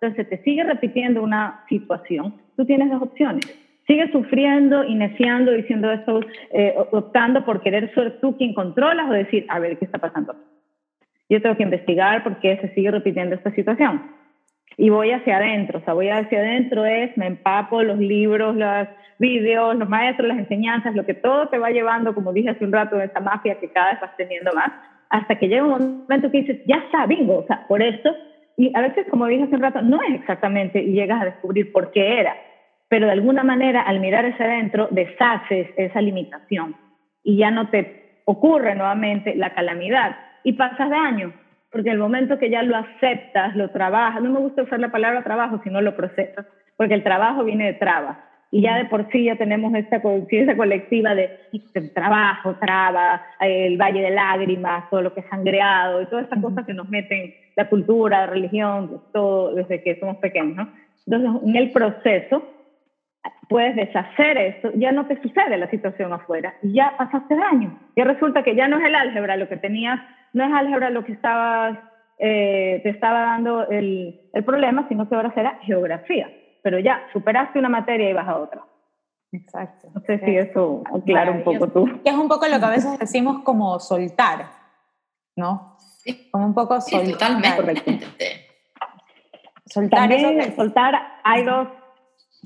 [0.00, 3.44] Entonces, te sigue repitiendo una situación, tú tienes dos opciones.
[3.86, 6.20] Sigues sufriendo, iniciando, diciendo esto,
[6.52, 10.34] eh, optando por querer ser tú quien controlas o decir, a ver, ¿qué está pasando?
[11.28, 14.02] Yo tengo que investigar por qué se sigue repitiendo esta situación.
[14.76, 18.88] Y voy hacia adentro, o sea, voy hacia adentro es, me empapo los libros, las
[19.18, 22.72] vídeos, los maestros, las enseñanzas, lo que todo te va llevando, como dije hace un
[22.72, 24.72] rato, de esa mafia que cada vez vas teniendo más,
[25.10, 28.14] hasta que llega un momento que dices, ya está, bingo, o sea, por esto,
[28.56, 31.72] y a veces, como dije hace un rato, no es exactamente, y llegas a descubrir
[31.72, 32.36] por qué era,
[32.88, 36.76] pero de alguna manera, al mirar hacia adentro, deshaces esa limitación
[37.22, 40.16] y ya no te ocurre nuevamente la calamidad.
[40.44, 41.32] Y pasas de año,
[41.72, 45.24] porque el momento que ya lo aceptas, lo trabajas, no me gusta usar la palabra
[45.24, 48.18] trabajo, sino lo procesas, porque el trabajo viene de trabas
[48.54, 51.28] y ya de por sí ya tenemos esta conciencia colectiva de
[51.92, 56.64] trabajo, traba, el valle de lágrimas, todo lo que es sangreado y todas esas cosas
[56.64, 60.68] que nos meten la cultura, la religión, todo desde que somos pequeños, ¿no?
[61.04, 62.48] Entonces, en el proceso
[63.48, 67.76] puedes deshacer esto, ya no te sucede la situación afuera, y ya pasaste daño.
[67.96, 69.98] Ya resulta que ya no es el álgebra lo que tenías,
[70.32, 71.76] no es álgebra lo que estabas,
[72.20, 76.28] eh, te estaba dando el, el problema, sino que ahora será geografía
[76.64, 78.62] pero ya superaste una materia y vas a otra.
[79.30, 79.90] Exacto.
[79.94, 82.00] No sé si eso aclara un poco tú.
[82.02, 84.46] Que es un poco lo que a veces decimos como soltar,
[85.36, 85.76] ¿no?
[85.98, 86.30] Sí.
[86.32, 87.36] Como un poco soltar.
[87.36, 88.00] totalmente.
[89.66, 91.68] Soltar También, soltar hay dos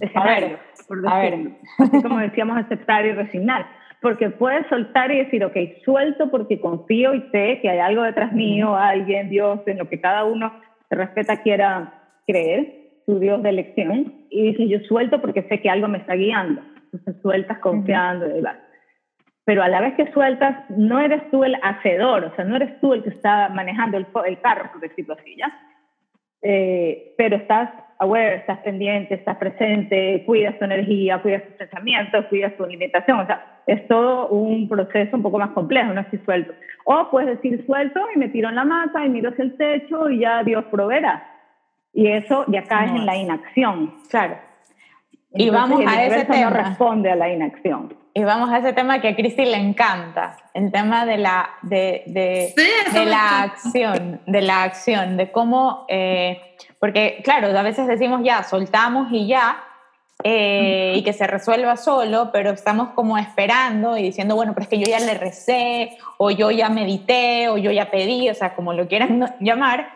[0.01, 1.57] escenarios, por decirlo.
[1.79, 3.67] Así como decíamos, aceptar y resignar.
[4.03, 8.33] Porque puedes soltar y decir, ok, suelto porque confío y sé que hay algo detrás
[8.33, 10.53] mío, alguien, Dios, en lo que cada uno
[10.89, 11.93] se respeta quiera
[12.27, 12.78] creer
[13.09, 16.61] tu Dios de elección y dices, yo suelto porque sé que algo me está guiando.
[16.93, 18.43] Entonces sueltas confiando y
[19.47, 22.79] Pero a la vez que sueltas, no eres tú el hacedor, o sea, no eres
[22.81, 25.51] tú el que está manejando el, el carro, por decirlo así, ¿ya?
[26.43, 32.55] eh, pero estás aware, estás pendiente, estás presente, cuidas tu energía, cuidas tus pensamientos, cuidas
[32.57, 33.21] tu alimentación.
[33.21, 36.53] O sea, es todo un proceso un poco más complejo, no estoy suelto.
[36.85, 40.11] O puedes decir suelto y me tiro en la mata y miro hacia el techo
[40.11, 41.38] y ya Dios proveerá.
[41.93, 43.95] Y eso ya caes en la inacción.
[44.09, 44.39] Claro.
[45.35, 46.51] y vamos a ese tema.
[46.51, 47.97] no responde a la inacción.
[48.15, 52.03] Y vamos a ese tema que a Cristi le encanta, el tema de la, de,
[52.07, 52.53] de,
[52.93, 56.41] de la acción, de la acción, de cómo, eh,
[56.81, 59.63] porque claro, a veces decimos ya, soltamos y ya,
[60.25, 64.69] eh, y que se resuelva solo, pero estamos como esperando y diciendo, bueno, pero es
[64.69, 68.55] que yo ya le recé, o yo ya medité, o yo ya pedí, o sea,
[68.57, 69.91] como lo quieran llamar,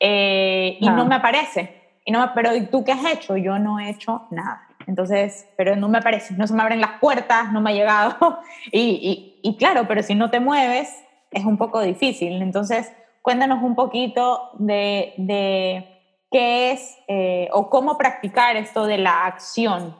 [0.00, 1.74] eh, y no me aparece.
[2.04, 3.36] Y no, pero ¿y tú qué has hecho?
[3.36, 4.66] Yo no he hecho nada.
[4.86, 8.16] Entonces, pero no me aparece, no se me abren las puertas, no me ha llegado.
[8.72, 10.94] Y, y, claro, pero si no te mueves,
[11.30, 12.42] es un poco difícil.
[12.42, 15.86] Entonces, cuéntanos un poquito de, de
[16.30, 19.96] qué es eh, o cómo practicar esto de la acción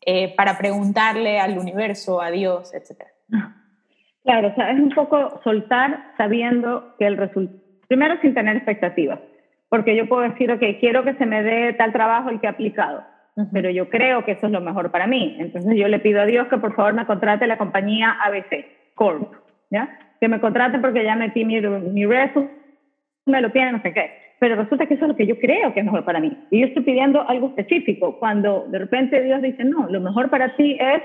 [0.00, 3.08] eh, para preguntarle al universo, a Dios, etc.
[4.22, 9.20] Claro, o sea, es un poco soltar sabiendo que el resultado, primero sin tener expectativas,
[9.68, 12.50] porque yo puedo decir, ok, quiero que se me dé tal trabajo el que he
[12.50, 13.02] aplicado
[13.52, 15.36] pero yo creo que eso es lo mejor para mí.
[15.38, 19.34] Entonces yo le pido a Dios que por favor me contrate la compañía ABC Corp,
[19.70, 19.98] ¿ya?
[20.20, 22.50] Que me contrate porque ya metí mi, mi resumen,
[23.26, 24.10] me lo tiene, no sé qué.
[24.38, 26.36] Pero resulta que eso es lo que yo creo que es mejor para mí.
[26.50, 28.18] Y yo estoy pidiendo algo específico.
[28.18, 31.02] Cuando de repente Dios dice, no, lo mejor para ti es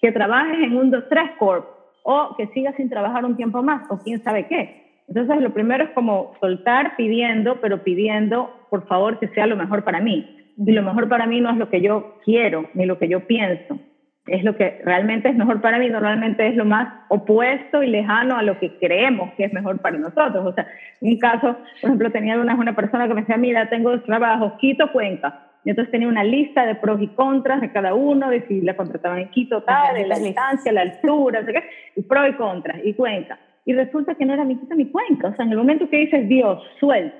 [0.00, 1.66] que trabajes en un 2-3 Corp
[2.02, 4.83] o que sigas sin trabajar un tiempo más o quién sabe qué.
[5.08, 9.84] Entonces lo primero es como soltar pidiendo, pero pidiendo por favor que sea lo mejor
[9.84, 12.98] para mí y lo mejor para mí no es lo que yo quiero ni lo
[12.98, 13.78] que yo pienso,
[14.26, 18.36] es lo que realmente es mejor para mí, normalmente es lo más opuesto y lejano
[18.36, 20.46] a lo que creemos que es mejor para nosotros.
[20.46, 20.66] O sea,
[21.00, 24.54] un caso, por ejemplo, tenía una, una persona que me decía, mira, tengo dos trabajos,
[24.58, 25.50] Quito, Cuenca.
[25.64, 28.76] Y entonces tenía una lista de pros y contras de cada uno, de si la
[28.76, 31.64] contrataban en Quito, tal, de la distancia, la altura, sé qué,
[31.96, 33.38] y pros y contras, y Cuenca.
[33.64, 35.28] Y resulta que no era mi Quito ni Cuenca.
[35.28, 37.16] O sea, en el momento que dices, Dios, suelto,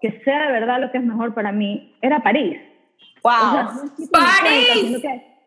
[0.00, 2.58] que sea de verdad lo que es mejor para mí, era París.
[3.22, 3.90] ¡Wow!
[4.10, 5.04] ¡París!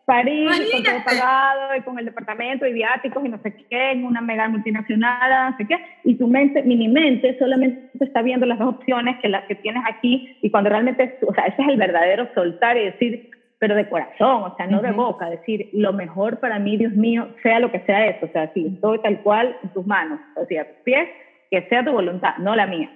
[0.08, 4.06] París, con todo pagado, y con el departamento, y viáticos, y no sé qué, en
[4.06, 8.58] una mega multinacional, no sé qué, y tu mente, mini mente, solamente está viendo las
[8.58, 11.76] dos opciones que las que tienes aquí, y cuando realmente, o sea, ese es el
[11.76, 16.38] verdadero soltar y decir, pero de corazón, o sea, no de boca, decir, lo mejor
[16.38, 19.56] para mí, Dios mío, sea lo que sea eso, o sea, si estoy tal cual
[19.62, 21.08] en tus manos, o sea, tus pies,
[21.50, 22.90] que sea tu voluntad, no la mía.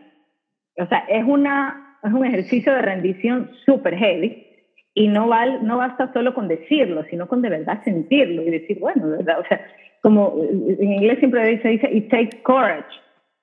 [0.79, 4.47] O sea, es, una, es un ejercicio de rendición súper heavy
[4.95, 8.79] y no, val, no basta solo con decirlo, sino con de verdad sentirlo y decir,
[8.79, 9.67] bueno, de verdad, o sea,
[10.01, 12.89] como en inglés siempre dice, dice, it takes courage.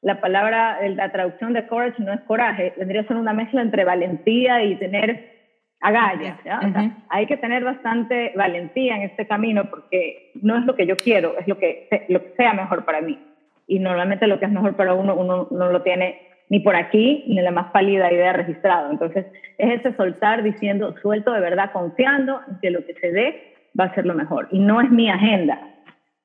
[0.02, 3.84] La palabra, la traducción de courage no es coraje, tendría que ser una mezcla entre
[3.84, 5.39] valentía y tener
[5.82, 6.38] agallas.
[6.44, 6.60] ¿ya?
[6.60, 10.86] O sea, hay que tener bastante valentía en este camino porque no es lo que
[10.86, 13.20] yo quiero, es lo que, lo que sea mejor para mí.
[13.68, 17.24] Y normalmente lo que es mejor para uno, uno no lo tiene ni por aquí,
[17.28, 18.90] ni la más pálida idea registrado.
[18.90, 23.54] Entonces, es ese soltar diciendo, suelto de verdad, confiando en que lo que se dé
[23.80, 24.48] va a ser lo mejor.
[24.52, 25.60] Y no es mi agenda,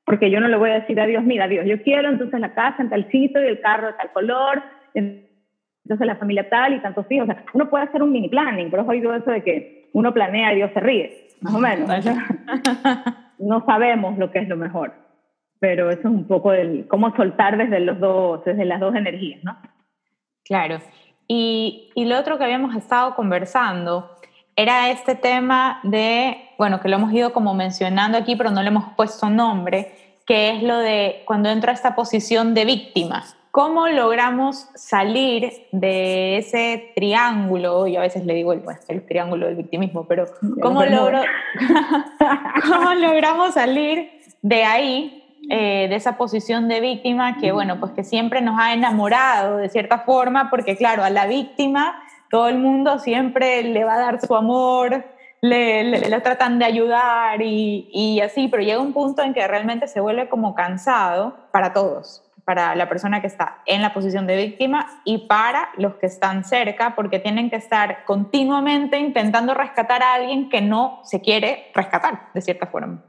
[0.06, 2.54] porque yo no le voy a decir a Dios, mira, Dios, yo quiero entonces la
[2.54, 4.62] casa en tal sitio y el carro de tal color,
[5.84, 7.28] entonces la familia tal y tantos hijos.
[7.28, 10.12] O sea, uno puede hacer un mini planning, pero he oído eso de que uno
[10.12, 11.88] planea y Dios se ríe, más o menos.
[13.38, 14.94] no sabemos lo que es lo mejor,
[15.60, 19.44] pero eso es un poco el cómo soltar desde, los dos, desde las dos energías,
[19.44, 19.56] ¿no?
[20.44, 20.78] Claro.
[21.28, 24.10] Y, y, lo otro que habíamos estado conversando
[24.56, 28.68] era este tema de, bueno, que lo hemos ido como mencionando aquí, pero no le
[28.68, 29.92] hemos puesto nombre,
[30.26, 33.24] que es lo de cuando entra esta posición de víctima.
[33.54, 37.86] ¿Cómo logramos salir de ese triángulo?
[37.86, 40.26] Y a veces le digo el, el triángulo del victimismo, pero
[40.60, 41.20] ¿cómo, logro,
[42.68, 44.10] ¿cómo logramos salir
[44.42, 48.72] de ahí eh, de esa posición de víctima que, bueno, pues que siempre nos ha
[48.72, 53.94] enamorado de cierta forma, porque claro, a la víctima todo el mundo siempre le va
[53.94, 55.04] a dar su amor,
[55.42, 59.86] le, le, tratan de ayudar y, y, así, pero llega un punto en que realmente
[59.86, 64.36] se vuelve como cansado para todos, para la persona que está en la posición de
[64.36, 70.14] víctima y para los que están cerca, porque tienen que estar continuamente intentando rescatar a
[70.14, 73.02] alguien que no se quiere rescatar, de cierta forma.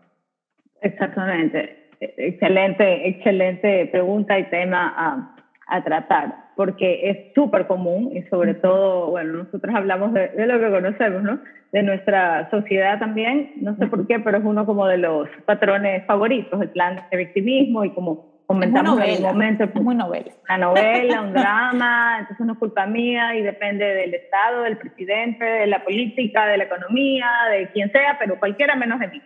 [0.81, 1.89] Exactamente.
[1.99, 5.35] Excelente, excelente pregunta y tema a,
[5.67, 10.59] a tratar, porque es súper común y sobre todo, bueno, nosotros hablamos de, de, lo
[10.59, 11.39] que conocemos, ¿no?
[11.71, 16.05] De nuestra sociedad también, no sé por qué, pero es uno como de los patrones
[16.05, 19.63] favoritos, el plan de victimismo y como comentamos en el momento.
[19.63, 20.31] Es muy novela.
[20.43, 25.43] Una novela, un drama, entonces no es culpa mía y depende del Estado, del presidente,
[25.43, 29.21] de la política, de la economía, de quien sea, pero cualquiera menos de mí.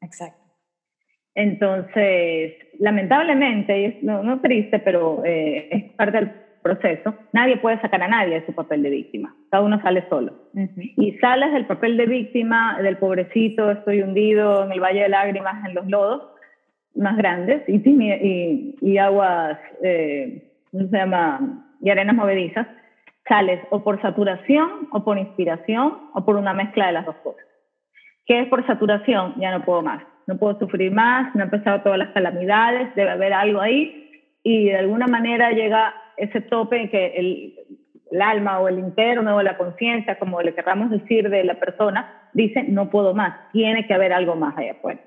[0.00, 0.38] Exacto.
[1.34, 7.80] Entonces, lamentablemente, y es no, no triste, pero eh, es parte del proceso, nadie puede
[7.80, 9.34] sacar a nadie de su papel de víctima.
[9.50, 10.32] Cada uno sale solo.
[10.74, 15.64] Y sales del papel de víctima, del pobrecito, estoy hundido en el valle de lágrimas,
[15.64, 16.37] en los lodos
[16.94, 21.64] más grandes y, y, y aguas, eh, ¿cómo se llama?
[21.80, 22.66] Y arenas movedizas,
[23.28, 27.44] sales o por saturación, o por inspiración, o por una mezcla de las dos cosas.
[28.26, 29.34] ¿Qué es por saturación?
[29.38, 30.02] Ya no puedo más.
[30.26, 34.10] No puedo sufrir más, me han empezado todas las calamidades, debe haber algo ahí,
[34.42, 37.54] y de alguna manera llega ese tope en que el,
[38.10, 42.28] el alma o el interno o la conciencia, como le querramos decir de la persona,
[42.34, 45.00] dice, no puedo más, tiene que haber algo más allá afuera.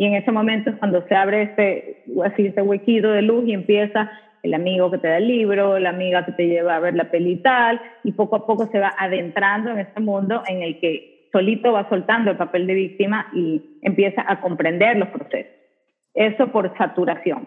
[0.00, 3.52] Y en ese momento es cuando se abre este, así, este huequito de luz y
[3.52, 4.10] empieza
[4.42, 7.10] el amigo que te da el libro, la amiga que te lleva a ver la
[7.10, 10.80] peli y tal, y poco a poco se va adentrando en este mundo en el
[10.80, 15.52] que solito va soltando el papel de víctima y empieza a comprender los procesos.
[16.14, 17.46] Eso por saturación.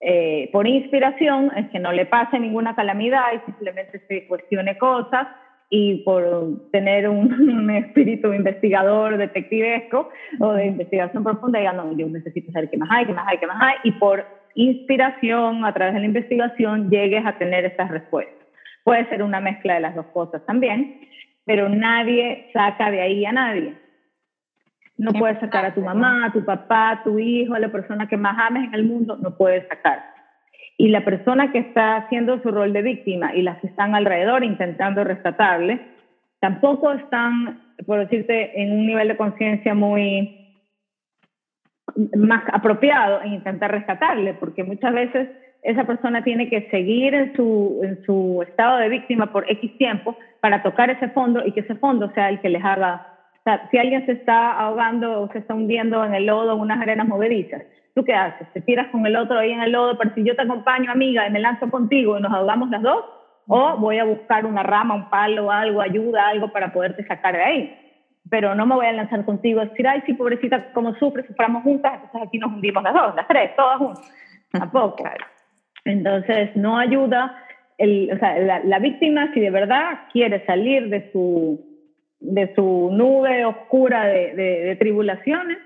[0.00, 5.28] Eh, por inspiración es que no le pase ninguna calamidad y simplemente se cuestione cosas
[5.68, 12.52] y por tener un, espíritu investigador, detectivesco o de investigación profunda, diga, no, yo necesito
[12.52, 14.24] saber qué más hay, qué más hay, qué más hay, y por
[14.54, 18.46] inspiración, a través de la investigación, llegues a tener esas respuestas.
[18.84, 21.00] Puede ser una mezcla de las dos cosas también,
[21.44, 23.74] pero nadie saca de ahí a nadie.
[24.96, 28.08] No puedes sacar a tu mamá, a tu papá, a tu hijo, a la persona
[28.08, 30.15] que más ames en el mundo, no puedes sacar.
[30.78, 34.44] Y la persona que está haciendo su rol de víctima y las que están alrededor
[34.44, 35.80] intentando rescatarle,
[36.40, 40.42] tampoco están, por decirte, en un nivel de conciencia muy
[42.16, 45.30] más apropiado en intentar rescatarle, porque muchas veces
[45.62, 50.16] esa persona tiene que seguir en su, en su estado de víctima por X tiempo
[50.40, 53.16] para tocar ese fondo y que ese fondo sea el que les haga
[53.70, 57.62] si alguien se está ahogando o se está hundiendo en el lodo unas arenas movedizas,
[57.96, 58.46] ¿tú qué haces?
[58.52, 61.26] ¿Te tiras con el otro ahí en el lodo, pero si yo te acompaño, amiga,
[61.26, 63.04] y me lanzo contigo y nos ahogamos las dos?
[63.48, 67.42] ¿O voy a buscar una rama, un palo, algo, ayuda, algo para poderte sacar de
[67.42, 67.78] ahí?
[68.28, 71.62] Pero no me voy a lanzar contigo a decir, ay, sí, pobrecita, como sufre, suframos
[71.62, 74.12] juntas, entonces aquí nos hundimos las dos, las tres, todas juntas.
[74.52, 75.04] Tampoco.
[75.84, 77.34] Entonces, no ayuda.
[77.78, 81.76] El, o sea, la, la víctima, si de verdad quiere salir de su
[82.20, 85.58] de su nube oscura de, tribulaciones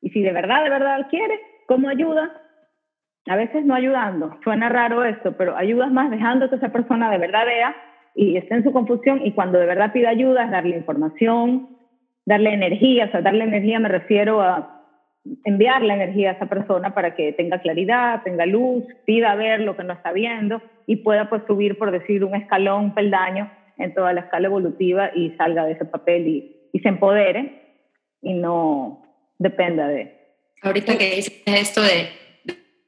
[0.00, 1.38] y si de verdad, de verdad quiere,
[1.70, 2.32] ¿cómo ayuda?
[3.28, 7.18] A veces no ayudando, suena raro esto, pero ayudas más dejando que esa persona de
[7.18, 7.76] verdad vea
[8.16, 11.68] y esté en su confusión y cuando de verdad pida ayuda es darle información,
[12.26, 14.82] darle energía, o sea, darle energía me refiero a
[15.44, 19.76] enviar la energía a esa persona para que tenga claridad, tenga luz, pida ver lo
[19.76, 23.94] que no está viendo y pueda pues subir, por decir, un escalón, un peldaño en
[23.94, 27.76] toda la escala evolutiva y salga de ese papel y, y se empodere
[28.22, 29.04] y no
[29.38, 30.19] dependa de...
[30.62, 32.10] Ahorita que dices esto de,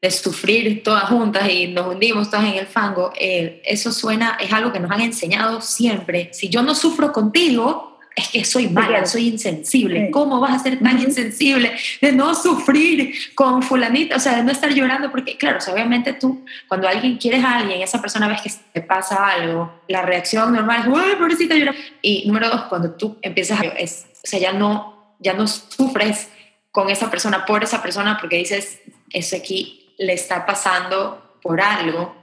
[0.01, 4.53] de sufrir todas juntas y nos hundimos todas en el fango, eh, eso suena, es
[4.53, 6.31] algo que nos han enseñado siempre.
[6.33, 10.11] Si yo no sufro contigo, es que soy mala, soy insensible.
[10.11, 14.17] ¿Cómo vas a ser tan insensible de no sufrir con fulanita?
[14.17, 17.81] O sea, de no estar llorando, porque claro, obviamente tú, cuando alguien quieres a alguien,
[17.81, 21.75] esa persona ves que te pasa algo, la reacción normal es, ¡ay, pobrecita, llora!
[22.03, 23.65] Y número dos, cuando tú empiezas a...
[23.65, 26.29] Es, o sea, ya no, ya no sufres
[26.73, 32.17] con esa persona, por esa persona, porque dices, eso aquí le está pasando por algo,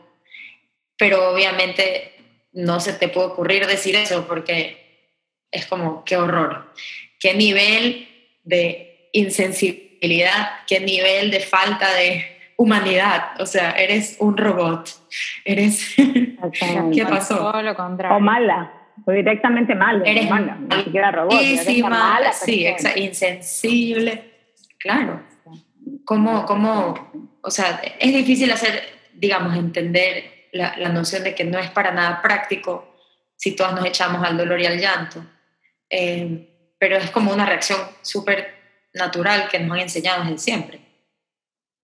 [0.97, 2.15] pero obviamente
[2.51, 5.05] no se te puede ocurrir decir eso porque
[5.51, 6.73] es como, qué horror,
[7.19, 8.07] qué nivel
[8.43, 12.25] de insensibilidad, qué nivel de falta de
[12.57, 14.89] humanidad, o sea, eres un robot,
[15.45, 15.95] eres...
[16.93, 17.49] ¿Qué pasó?
[18.11, 18.73] O mala,
[19.05, 21.39] o directamente mala, eres mala, ni siquiera robot.
[21.89, 24.28] Mala, sí, insensible,
[24.79, 25.21] claro.
[26.05, 27.11] ¿Cómo, ¿Cómo,
[27.41, 28.81] o sea, es difícil hacer,
[29.13, 32.95] digamos, entender la, la noción de que no es para nada práctico
[33.35, 35.23] si todas nos echamos al dolor y al llanto
[35.89, 38.47] eh, pero es como una reacción súper
[38.93, 40.79] natural que nos han enseñado desde siempre.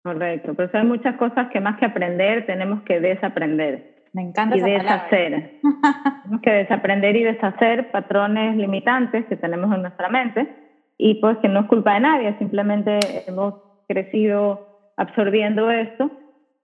[0.03, 4.03] Correcto, pero hay muchas cosas que más que aprender tenemos que desaprender.
[4.13, 5.61] Me encanta y deshacer.
[6.23, 10.49] tenemos que desaprender y deshacer patrones limitantes que tenemos en nuestra mente
[10.99, 13.55] y pues que no es culpa de nadie, simplemente hemos
[13.89, 16.11] crecido absorbiendo esto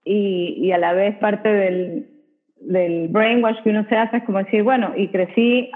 [0.03, 2.07] y, y a la vez parte del,
[2.59, 5.71] del brainwash que uno se hace es como decir, bueno, y crecí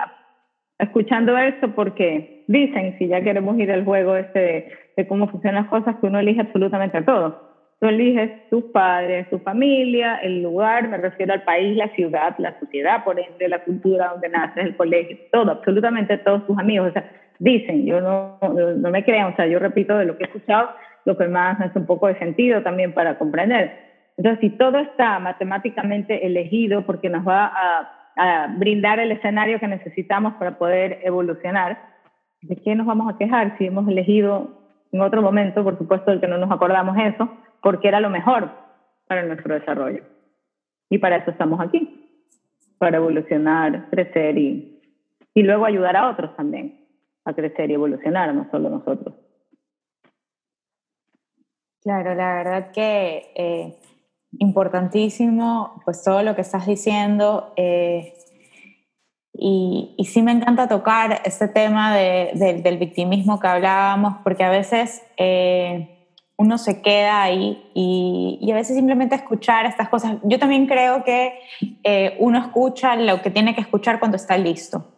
[0.80, 5.70] escuchando esto porque dicen, si ya queremos ir al juego este de, cómo funcionan las
[5.70, 7.54] cosas, que uno elige absolutamente a todo.
[7.80, 12.58] Tú eliges tus padres, tu familia, el lugar, me refiero al país, la ciudad, la
[12.60, 16.89] sociedad, por ende, la cultura donde naces, el colegio, todo, absolutamente todos tus amigos.
[16.89, 20.23] O sea, dicen, yo no, no me creo, o sea, yo repito de lo que
[20.23, 20.69] he escuchado,
[21.05, 23.77] lo que más hace un poco de sentido también para comprender.
[24.17, 29.67] Entonces, si todo está matemáticamente elegido porque nos va a, a brindar el escenario que
[29.67, 31.79] necesitamos para poder evolucionar,
[32.41, 34.61] ¿de qué nos vamos a quejar si hemos elegido
[34.91, 37.29] en otro momento, por supuesto, el que no nos acordamos eso,
[37.61, 38.51] porque era lo mejor
[39.07, 40.03] para nuestro desarrollo?
[40.89, 42.07] Y para eso estamos aquí,
[42.77, 44.79] para evolucionar, crecer y,
[45.34, 46.82] y luego ayudar a otros también
[47.26, 49.15] a crecer y evolucionar, no solo nosotros.
[51.84, 53.78] Claro, la verdad que eh,
[54.39, 57.53] importantísimo, pues todo lo que estás diciendo.
[57.57, 58.13] Eh,
[59.34, 64.49] y, y, sí me encanta tocar este tema de, del victimismo que hablábamos, porque a
[64.49, 66.07] veces eh,
[66.38, 70.17] uno se queda ahí y, y, a veces simplemente escuchar estas cosas.
[70.24, 71.34] Yo también creo que
[72.19, 74.93] uno escucha lo que tiene que escuchar cuando está listo.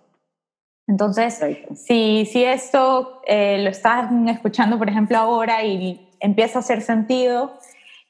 [0.88, 1.42] Entonces,
[1.76, 7.58] si, si esto lo estás escuchando, por ejemplo, ahora y empieza a hacer sentido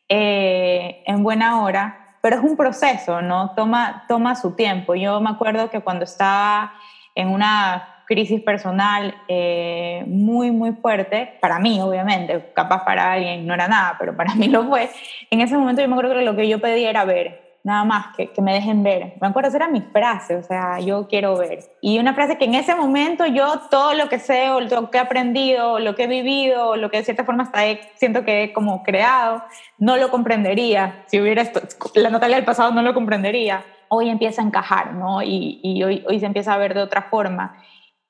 [0.10, 3.52] eh, en buena hora, pero es un proceso, ¿no?
[3.56, 4.96] Toma, toma su tiempo.
[4.96, 6.74] Yo me acuerdo que cuando estaba
[7.16, 13.54] en una crisis personal eh, muy, muy fuerte, para mí obviamente, capaz para alguien no
[13.54, 14.90] era nada, pero para mí lo fue,
[15.30, 18.16] en ese momento yo me acuerdo que lo que yo pedí era ver, nada más,
[18.16, 19.16] que, que, me dejen ver.
[19.20, 21.64] Me acuerdo, esa era mi frase, o sea, yo quiero ver.
[21.82, 25.00] Y una frase que en ese momento yo todo lo que sé, o lo que
[25.00, 27.62] he aprendido, lo que he vivido, lo que de cierta forma hasta
[27.96, 29.44] siento que he como creado,
[29.80, 31.04] no lo comprendería.
[31.08, 31.60] Si hubiera esto,
[31.96, 33.66] la Natalia del pasado no lo comprendería.
[33.88, 35.24] Hoy empieza a encajar, ¿no?
[35.24, 37.58] Y, y hoy, hoy se empieza a ver de otra forma.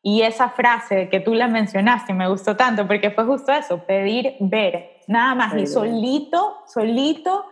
[0.02, 4.36] Y esa frase que tú la mencionaste me gustó tanto porque fue justo eso, pedir
[4.42, 5.56] ver, nada más.
[5.56, 7.46] y solito, solito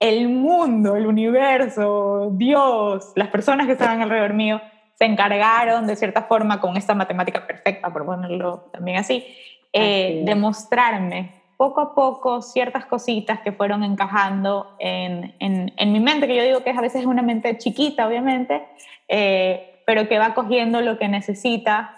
[0.00, 4.60] el mundo, el universo, Dios, las personas que estaban alrededor mío,
[4.94, 9.24] se encargaron de cierta forma con esta matemática perfecta, por ponerlo también así,
[9.72, 16.28] eh, de mostrarme poco a poco ciertas cositas que fueron encajando en, en, mi mente,
[16.28, 18.64] que yo digo que a veces es una mente chiquita, obviamente,
[19.08, 21.96] eh, pero que va cogiendo lo que necesita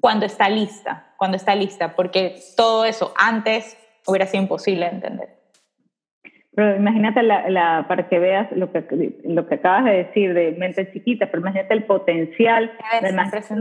[0.00, 3.76] cuando está lista, cuando está lista, porque todo eso antes
[4.06, 5.39] hubiera sido imposible de entender.
[6.54, 8.84] Pero imagínate la, para que veas lo que,
[9.24, 12.72] lo que acabas de decir de mente chiquita, pero imagínate el potencial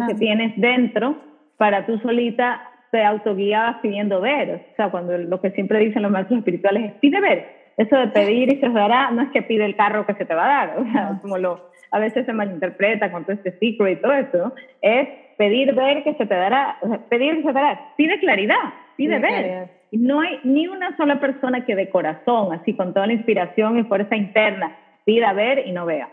[0.07, 1.17] que tienes dentro
[1.57, 2.61] para tú solita
[2.91, 4.69] te autoguiabas pidiendo ver.
[4.71, 7.59] O sea, cuando lo que siempre dicen los maestros espirituales es pide ver.
[7.77, 10.25] Eso de pedir y se os dará no es que pide el carro que se
[10.25, 10.79] te va a dar.
[10.79, 14.53] O sea, como lo, a veces se malinterpreta con todo este secret y todo eso,
[14.81, 16.77] es pedir ver que se te dará.
[16.81, 17.79] O sea, pedir que se te dará.
[17.95, 19.69] Pide claridad, pide, ver.
[19.75, 23.79] Y no hay ni una sola persona que de corazón, así con toda la inspiración
[23.79, 26.09] y fuerza interna, pida ver y no vea.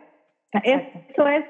[0.52, 1.44] eso es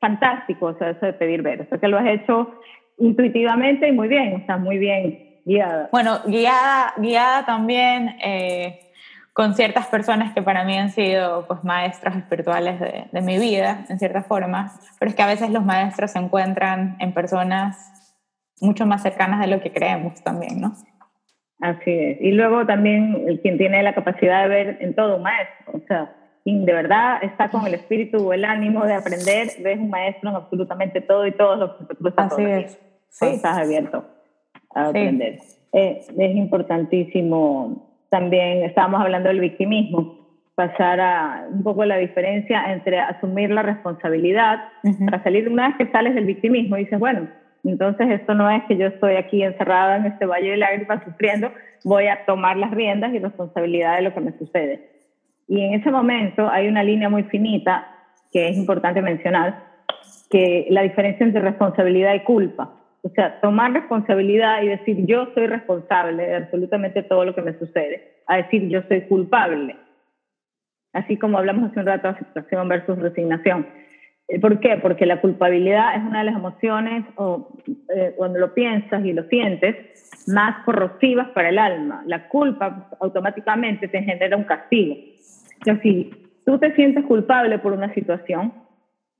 [0.00, 1.62] fantástico, o sea, eso de pedir ver.
[1.62, 2.60] O sea, que lo has hecho
[2.98, 5.88] intuitivamente y muy bien, o sea, muy bien guiada.
[5.92, 8.80] Bueno, guiada, guiada también eh,
[9.32, 13.84] con ciertas personas que para mí han sido pues maestras espirituales de, de mi vida,
[13.88, 17.92] en cierta forma, pero es que a veces los maestros se encuentran en personas
[18.60, 20.76] mucho más cercanas de lo que creemos también, ¿no?
[21.62, 22.20] Así es.
[22.20, 25.80] Y luego también el quien tiene la capacidad de ver en todo un maestro, o
[25.86, 29.88] sea, quien de verdad está con el espíritu o el ánimo de aprender, ves un
[29.88, 32.78] maestro en absolutamente todo y todos los que tú estás Así es.
[33.10, 33.26] Sí.
[33.26, 34.04] Estás abierto
[34.74, 35.38] a aprender.
[35.72, 40.18] Eh, es importantísimo también, estábamos hablando del victimismo,
[40.56, 44.64] pasar a un poco la diferencia entre asumir la responsabilidad
[45.04, 47.28] para salir una vez que sales del victimismo y dices, bueno,
[47.70, 51.52] entonces, esto no es que yo estoy aquí encerrada en este valle de lágrimas sufriendo,
[51.84, 54.88] voy a tomar las riendas y responsabilidad de lo que me sucede.
[55.48, 57.86] Y en ese momento hay una línea muy finita
[58.32, 59.62] que es importante mencionar,
[60.30, 62.72] que la diferencia entre responsabilidad y culpa.
[63.02, 67.58] O sea, tomar responsabilidad y decir yo soy responsable de absolutamente todo lo que me
[67.58, 69.76] sucede, a decir yo soy culpable.
[70.92, 73.66] Así como hablamos hace un rato de aceptación versus resignación.
[74.32, 74.78] Eh, ¿Por qué?
[74.80, 77.48] Porque la culpabilidad es una de las emociones, o,
[77.94, 79.76] eh, cuando lo piensas y lo sientes,
[80.26, 82.02] más corrosivas para el alma.
[82.06, 84.96] La culpa automáticamente te genera un castigo.
[85.58, 86.10] Entonces, si
[86.46, 88.54] tú te sientes culpable por una situación,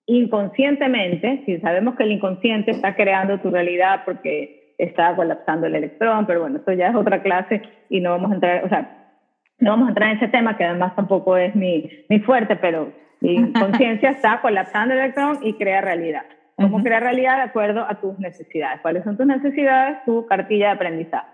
[0.06, 6.24] inconscientemente, si sabemos que el inconsciente está creando tu realidad porque está colapsando el electrón,
[6.26, 7.60] pero bueno, eso ya es otra clase
[7.90, 9.12] y no vamos a entrar, o sea,
[9.58, 12.90] no vamos a entrar en ese tema que además tampoco es mi, mi fuerte, pero
[13.22, 16.24] y conciencia está colapsando el electrón y crea realidad.
[16.56, 17.36] ¿Cómo crea realidad?
[17.36, 18.80] De acuerdo a tus necesidades.
[18.82, 19.98] ¿Cuáles son tus necesidades?
[20.04, 21.28] Tu cartilla de aprendizaje.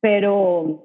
[0.00, 0.82] Pero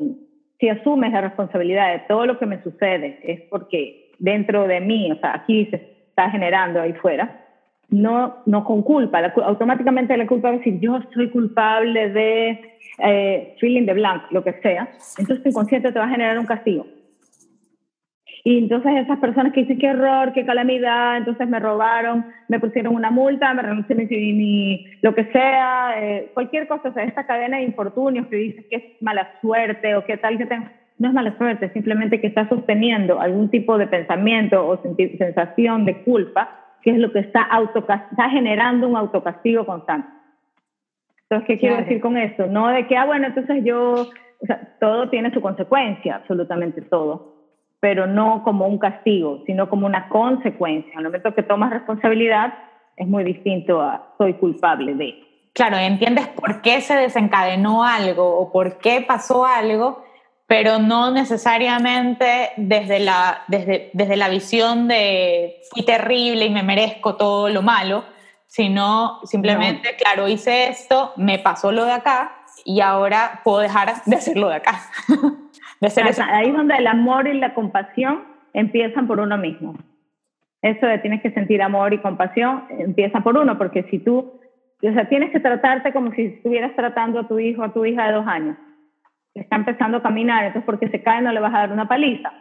[0.59, 5.11] si asumes la responsabilidad de todo lo que me sucede, es porque dentro de mí,
[5.11, 5.75] o sea, aquí se
[6.09, 7.45] está generando ahí fuera,
[7.89, 13.55] no, no con culpa, automáticamente la culpa va a decir, yo soy culpable de eh,
[13.59, 16.85] feeling de blanco, lo que sea, entonces tu inconsciente te va a generar un castigo.
[18.43, 22.95] Y entonces esas personas que dicen, qué error, qué calamidad, entonces me robaron, me pusieron
[22.95, 27.57] una multa, me renunciaron mi, lo que sea, eh, cualquier cosa, o sea, esta cadena
[27.57, 30.67] de infortunios que dices que es mala suerte o qué tal que tengo,
[30.97, 36.01] no es mala suerte, simplemente que está sosteniendo algún tipo de pensamiento o sensación de
[36.03, 36.49] culpa,
[36.81, 37.49] que es lo que está,
[38.11, 40.07] está generando un autocastigo constante.
[41.23, 42.47] Entonces, ¿qué quiero decir con esto?
[42.47, 44.07] No de que, ah, bueno, entonces yo,
[44.39, 47.38] o sea, todo tiene su consecuencia, absolutamente todo
[47.79, 50.91] pero no como un castigo, sino como una consecuencia.
[50.93, 52.53] En el momento que tomas responsabilidad,
[52.95, 55.23] es muy distinto a soy culpable de.
[55.53, 60.03] Claro, entiendes por qué se desencadenó algo o por qué pasó algo,
[60.45, 67.15] pero no necesariamente desde la, desde, desde la visión de fui terrible y me merezco
[67.15, 68.03] todo lo malo,
[68.47, 74.15] sino simplemente, claro, hice esto, me pasó lo de acá y ahora puedo dejar de
[74.15, 74.81] hacerlo de acá.
[75.81, 78.23] Ahí es donde el amor y la compasión
[78.53, 79.75] empiezan por uno mismo.
[80.61, 84.39] Eso de tienes que sentir amor y compasión empieza por uno, porque si tú,
[84.81, 87.85] o sea, tienes que tratarte como si estuvieras tratando a tu hijo o a tu
[87.85, 88.57] hija de dos años.
[89.33, 92.33] Está empezando a caminar, entonces porque se cae no le vas a dar una paliza.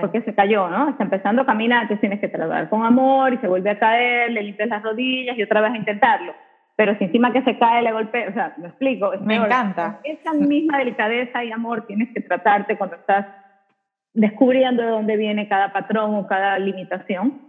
[0.00, 0.90] Porque se cayó, ¿no?
[0.90, 4.30] Está empezando a caminar, entonces tienes que tratar con amor y se vuelve a caer,
[4.30, 6.32] le limpias las rodillas y otra vez a intentarlo
[6.76, 9.12] pero si encima que se cae le golpea, o sea, me explico.
[9.20, 10.00] me encanta.
[10.04, 13.26] Esa misma delicadeza y amor tienes que tratarte cuando estás
[14.14, 17.40] descubriendo de dónde viene cada patrón o cada limitación,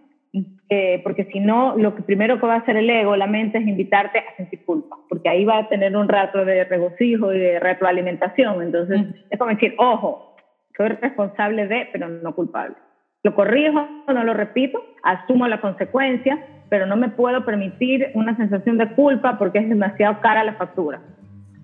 [0.70, 3.60] eh, porque si no, lo que primero que va a hacer el ego, la mente,
[3.60, 7.40] es invitarte a sentir culpa, porque ahí va a tener un rato de regocijo y
[7.40, 8.62] de retroalimentación.
[8.62, 10.36] Entonces, es como decir, ojo,
[10.76, 12.76] soy responsable de, pero no culpable.
[13.24, 18.78] Lo corrijo, no lo repito, asumo la consecuencia, pero no me puedo permitir una sensación
[18.78, 21.02] de culpa porque es demasiado cara la factura.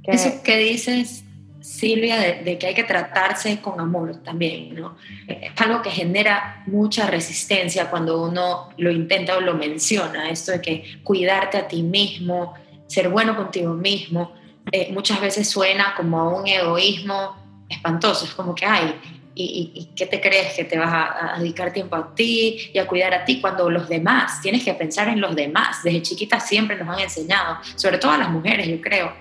[0.04, 1.26] Eso que dices,
[1.62, 4.96] Silvia, de, que hay que tratarse con amor también, ¿no?
[5.28, 10.62] Es algo que genera mucha resistencia cuando uno lo intenta o lo menciona, esto de
[10.62, 12.54] que cuidarte a ti mismo,
[12.88, 14.34] ser bueno contigo mismo,
[14.72, 17.36] eh, muchas veces suena como un egoísmo
[17.68, 18.96] espantoso, es como que, ay,
[19.44, 23.14] y, qué te crees que te vas a, dedicar tiempo a ti y a cuidar
[23.14, 25.84] a ti cuando los demás, tienes que pensar en los demás.
[25.84, 29.14] Desde chiquitas siempre nos han enseñado, sobre todo a las mujeres, yo creo,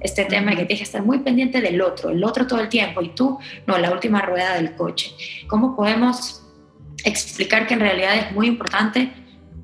[0.00, 2.68] este tema de que tienes que estar muy pendiente del otro, el otro todo el
[2.68, 5.12] tiempo y tú, no, la última rueda del coche.
[5.46, 6.42] ¿Cómo podemos
[7.04, 9.12] explicar que en realidad es muy importante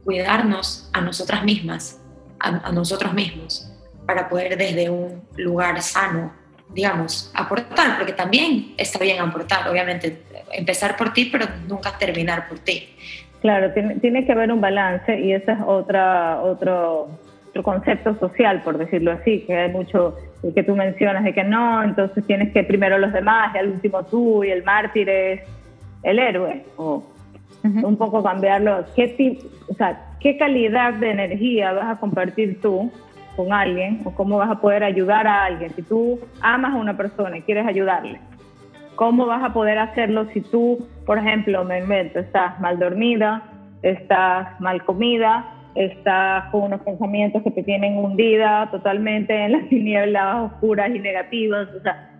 [0.04, 2.00] cuidarnos a nosotras mismas,
[2.38, 3.70] a nosotros mismos,
[4.06, 6.39] para poder desde un lugar sano
[6.74, 12.58] digamos, aportar, porque también está bien aportar, obviamente, empezar por ti, pero nunca terminar por
[12.60, 12.88] ti.
[13.40, 17.08] Claro, tiene, que haber un balance y ese es otra, otro,
[17.48, 20.16] otro concepto social, por decirlo así, que hay mucho
[20.54, 24.04] que tú mencionas de que no, entonces tienes que primero los demás y al último
[24.04, 25.40] tú y el mártir es
[26.02, 27.02] el héroe, o
[27.62, 32.90] un poco cambiarlo, ¿qué, o sea, ¿qué calidad de energía vas a compartir tú
[33.36, 35.70] con alguien o cómo vas a poder ayudar a alguien.
[35.70, 38.20] Si tú amas a una persona y quieres ayudarle,
[38.96, 43.42] ¿cómo vas a poder hacerlo si tú, por ejemplo, me invento, estás mal dormida,
[43.82, 50.52] estás mal comida, estás con unos pensamientos que te tienen hundida totalmente en las tinieblas
[50.52, 51.68] oscuras y negativas?
[51.74, 52.10] O sea,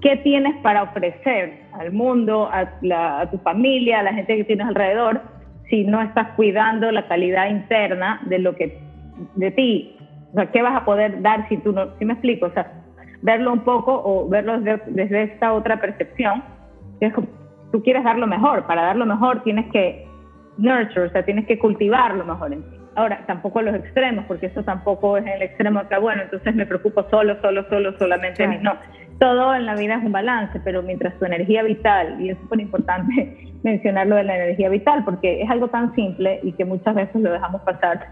[0.00, 4.66] ¿qué tienes para ofrecer al mundo, a, a tu familia, a la gente que tienes
[4.66, 5.22] alrededor,
[5.68, 8.78] si no estás cuidando la calidad interna de lo que
[9.34, 9.97] de ti
[10.32, 12.46] o sea, ¿qué vas a poder dar si tú no, si me explico?
[12.46, 12.70] O sea,
[13.22, 16.42] verlo un poco o verlo desde, esta otra percepción,
[17.00, 17.14] que es
[17.72, 20.06] tú quieres dar lo mejor, para dar lo mejor tienes que
[20.56, 22.76] nurture, o sea, tienes que cultivar lo mejor en ti.
[22.96, 27.04] Ahora, tampoco los extremos, porque eso tampoco es el extremo que, bueno, entonces me preocupo
[27.10, 28.58] solo, solo, solo, solamente mí.
[28.60, 28.72] No,
[29.20, 32.60] todo en la vida es un balance, pero mientras tu energía vital, y es súper
[32.60, 36.94] importante mencionar lo de la energía vital, porque es algo tan simple y que muchas
[36.94, 38.04] veces lo dejamos pasar,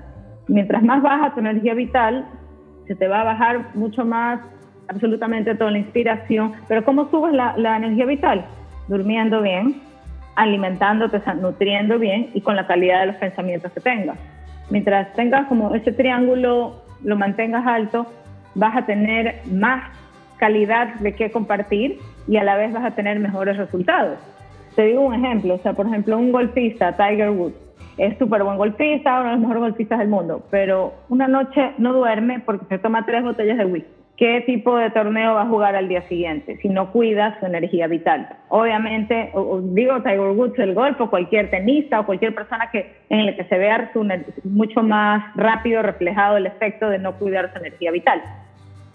[0.48, 2.26] mientras más baja tu energía vital,
[2.86, 4.40] se te va a bajar mucho más
[4.88, 6.52] absolutamente toda la inspiración.
[6.68, 8.46] Pero ¿cómo subes la, energía vital?
[8.88, 9.80] Durmiendo bien,
[10.36, 14.18] alimentándote, nutriendo bien y con la calidad de los pensamientos que tengas.
[14.70, 18.06] Mientras tengas como ese triángulo, lo mantengas alto,
[18.54, 19.84] vas a tener más
[20.38, 24.18] calidad de qué compartir y a la vez vas a tener mejores resultados.
[24.74, 27.56] Te digo un ejemplo, o sea, por ejemplo, un golfista, Tiger Woods,
[27.98, 31.92] es súper buen golfista, uno de los mejores golfistas del mundo, pero una noche no
[31.92, 33.90] duerme porque se toma tres botellas de whisky.
[34.16, 37.86] qué tipo de torneo va a jugar al día siguiente si no cuida su energía
[37.86, 38.28] vital.
[38.48, 39.30] Obviamente,
[39.62, 43.44] digo Tiger Woods, el golf, o cualquier tenista o cualquier persona que, en el que
[43.44, 43.90] se vea
[44.44, 48.22] mucho más rápido reflejado el efecto de no cuidar su energía vital.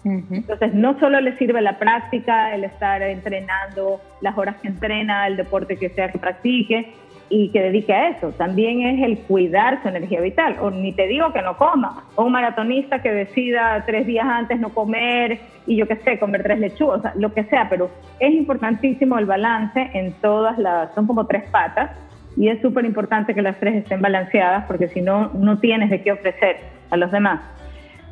[0.04, 5.36] Entonces, no solo le sirve la práctica, el estar entrenando las horas que entrena, el
[5.36, 6.92] deporte que sea que practique,
[7.32, 8.30] y que dedique a eso.
[8.32, 10.58] También es el cuidar su energía vital.
[10.60, 12.04] O ni te digo que no coma.
[12.14, 16.42] O un maratonista que decida tres días antes no comer y yo qué sé, comer
[16.42, 17.68] tres lechugas, o sea, lo que sea.
[17.70, 21.92] Pero es importantísimo el balance en todas las, son como tres patas.
[22.36, 26.02] Y es súper importante que las tres estén balanceadas porque si no, no tienes de
[26.02, 26.56] qué ofrecer
[26.90, 27.40] a los demás.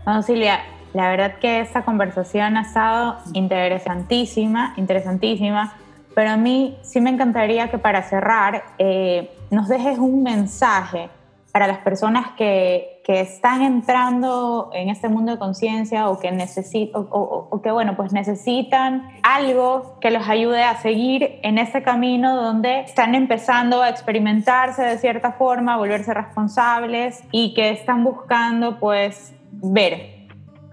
[0.07, 0.61] Bueno, Silvia,
[0.95, 5.75] la verdad que esta conversación ha estado interesantísima, interesantísima
[6.15, 11.09] pero a mí sí me encantaría que para cerrar eh, nos dejes un mensaje
[11.53, 17.09] para las personas que, que, están entrando en este mundo de conciencia o que necesitan
[17.11, 22.41] o, o, que bueno pues necesitan algo que los ayude a seguir en ese camino
[22.41, 28.79] donde están empezando a experimentarse de cierta forma, a volverse responsables y que están buscando
[28.79, 30.21] pues ver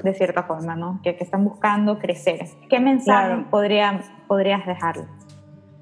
[0.04, 1.00] de cierta forma, ¿no?
[1.04, 2.46] Que, que están buscando crecer.
[2.70, 5.16] ¿Qué mensaje podría, podrías dejarles?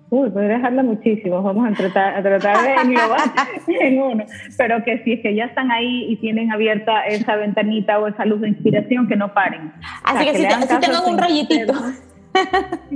[0.10, 3.22] Uy, podría dejarla muchísimo, vamos a tratar, a tratar de englobar
[3.68, 4.24] en uno,
[4.56, 8.24] pero que si es que ya están ahí y tienen abierta esa ventanita o esa
[8.24, 9.72] luz de inspiración, que no paren.
[10.03, 11.74] Así que, si, te, un rayitito.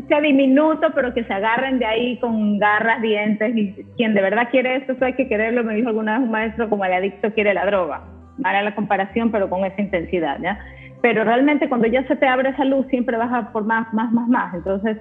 [0.08, 4.50] Sea diminuto, pero que se agarren de ahí con garras, dientes, y quien de verdad
[4.52, 7.34] quiere esto, eso hay que quererlo, me dijo alguna vez un maestro, como el adicto
[7.34, 8.04] quiere la droga.
[8.38, 10.60] Mala la comparación, pero con esa intensidad, ¿ya?
[11.02, 14.12] Pero realmente cuando ya se te abre esa luz, siempre vas a por más, más,
[14.12, 14.54] más, más.
[14.54, 14.98] Entonces,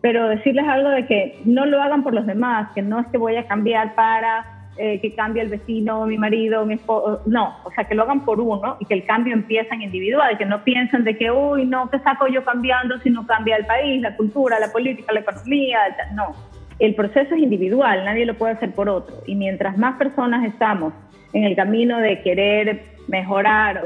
[0.00, 3.18] pero decirles algo de que no lo hagan por los demás, que no es que
[3.18, 7.70] voy a cambiar para eh, que cambie el vecino, mi marido, mi esposo, no, o
[7.72, 10.64] sea, que lo hagan por uno y que el cambio empiece en individual, que no
[10.64, 14.16] piensen de que, uy, no, ¿qué saco yo cambiando si no cambia el país, la
[14.16, 15.78] cultura, la política, la economía?
[16.14, 16.34] No,
[16.78, 19.16] el proceso es individual, nadie lo puede hacer por otro.
[19.26, 20.94] Y mientras más personas estamos
[21.34, 23.82] en el camino de querer mejorar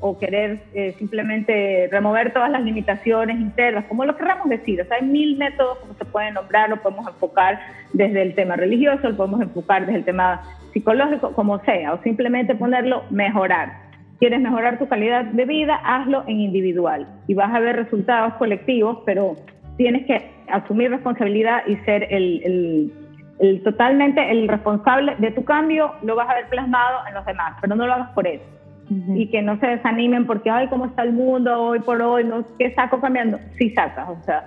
[0.00, 4.80] o, querer eh, simplemente remover todas las limitaciones internas, como lo queramos decir.
[4.80, 7.58] O sea, hay mil métodos como se pueden nombrar, lo podemos enfocar
[7.92, 12.54] desde el tema religioso, lo podemos enfocar desde el tema psicológico, como sea, o simplemente
[12.54, 13.88] ponerlo mejorar.
[14.18, 18.98] Quieres mejorar tu calidad de vida, hazlo en individual y vas a ver resultados colectivos,
[19.04, 19.36] pero
[19.76, 22.92] tienes que asumir responsabilidad y ser el
[23.38, 27.56] el, totalmente el responsable de tu cambio lo vas a ver plasmado en los demás,
[27.60, 28.44] pero no lo hagas por eso.
[28.90, 32.24] Y que no se desanimen porque, ay, ¿cómo está el mundo hoy por hoy?
[32.24, 32.44] ¿no?
[32.58, 33.38] ¿Qué saco cambiando?
[33.58, 34.46] Sí sacas, o sea,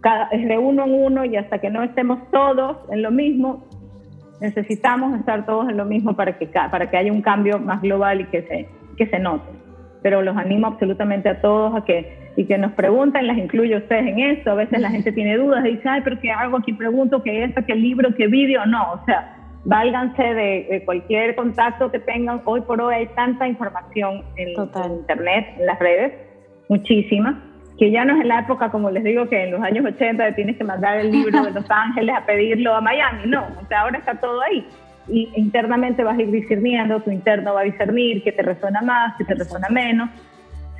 [0.00, 3.64] cada, es de uno en uno y hasta que no estemos todos en lo mismo,
[4.40, 8.22] necesitamos estar todos en lo mismo para que, para que haya un cambio más global
[8.22, 9.48] y que se, que se note.
[10.02, 14.06] Pero los animo absolutamente a todos a que y que nos preguntan, las incluyo ustedes
[14.06, 14.50] en eso.
[14.50, 16.72] A veces la gente tiene dudas y dice, ay, pero ¿qué hago aquí?
[16.74, 18.66] Pregunto, ¿qué esto, qué libro, qué vídeo?
[18.66, 19.35] No, o sea,
[19.66, 22.40] válganse de, cualquier contacto que tengan.
[22.44, 26.12] Hoy por hoy hay tanta información en, Internet, en las redes,
[26.68, 27.42] muchísima,
[27.78, 30.34] que ya no es en la época, como les digo, que en los años 80
[30.34, 33.26] tienes que mandar el libro de Los Ángeles a pedirlo a Miami.
[33.26, 34.66] No, o sea, ahora está todo ahí.
[35.08, 39.14] Y internamente vas a ir discerniendo, tu interno va a discernir qué te resuena más,
[39.18, 40.10] qué te resuena menos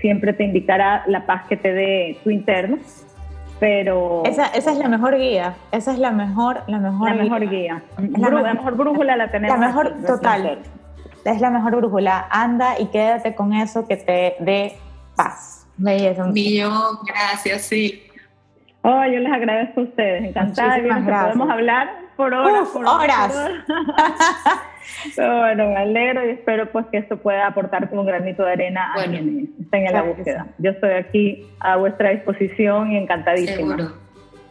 [0.01, 2.79] siempre te indicará la paz que te dé tu interno.
[3.59, 7.49] Pero esa, esa es la mejor guía, esa es la mejor, la mejor, la mejor
[7.49, 7.83] guía.
[8.19, 9.59] La, mejor, brújula la tenemos.
[9.59, 10.59] La mejor, total.
[11.25, 12.27] Es la mejor brújula.
[12.31, 14.77] Anda y quédate con eso que te dé
[15.17, 15.67] paz.
[16.33, 18.06] Millón, gracias, sí.
[18.89, 22.69] Oh, yo les agradezco a ustedes, encantada de que podemos hablar por horas.
[22.69, 23.35] por horas.
[25.17, 28.93] bueno, me alegro y espero pues que esto pueda aportar como un granito de arena
[28.93, 30.47] a quienes estén en la búsqueda.
[30.59, 33.77] Yo estoy aquí a vuestra disposición y encantadísima.
[33.77, 33.93] Seguro.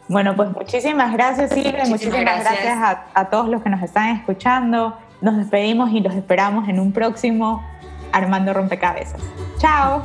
[0.08, 4.98] Bueno, pues muchísimas gracias Silvia, muchísimas, gracias, a, a todos los que nos están escuchando.
[5.22, 7.66] Nos despedimos y los esperamos en un próximo
[8.12, 9.22] Armando Rompecabezas.
[9.56, 10.02] Chao.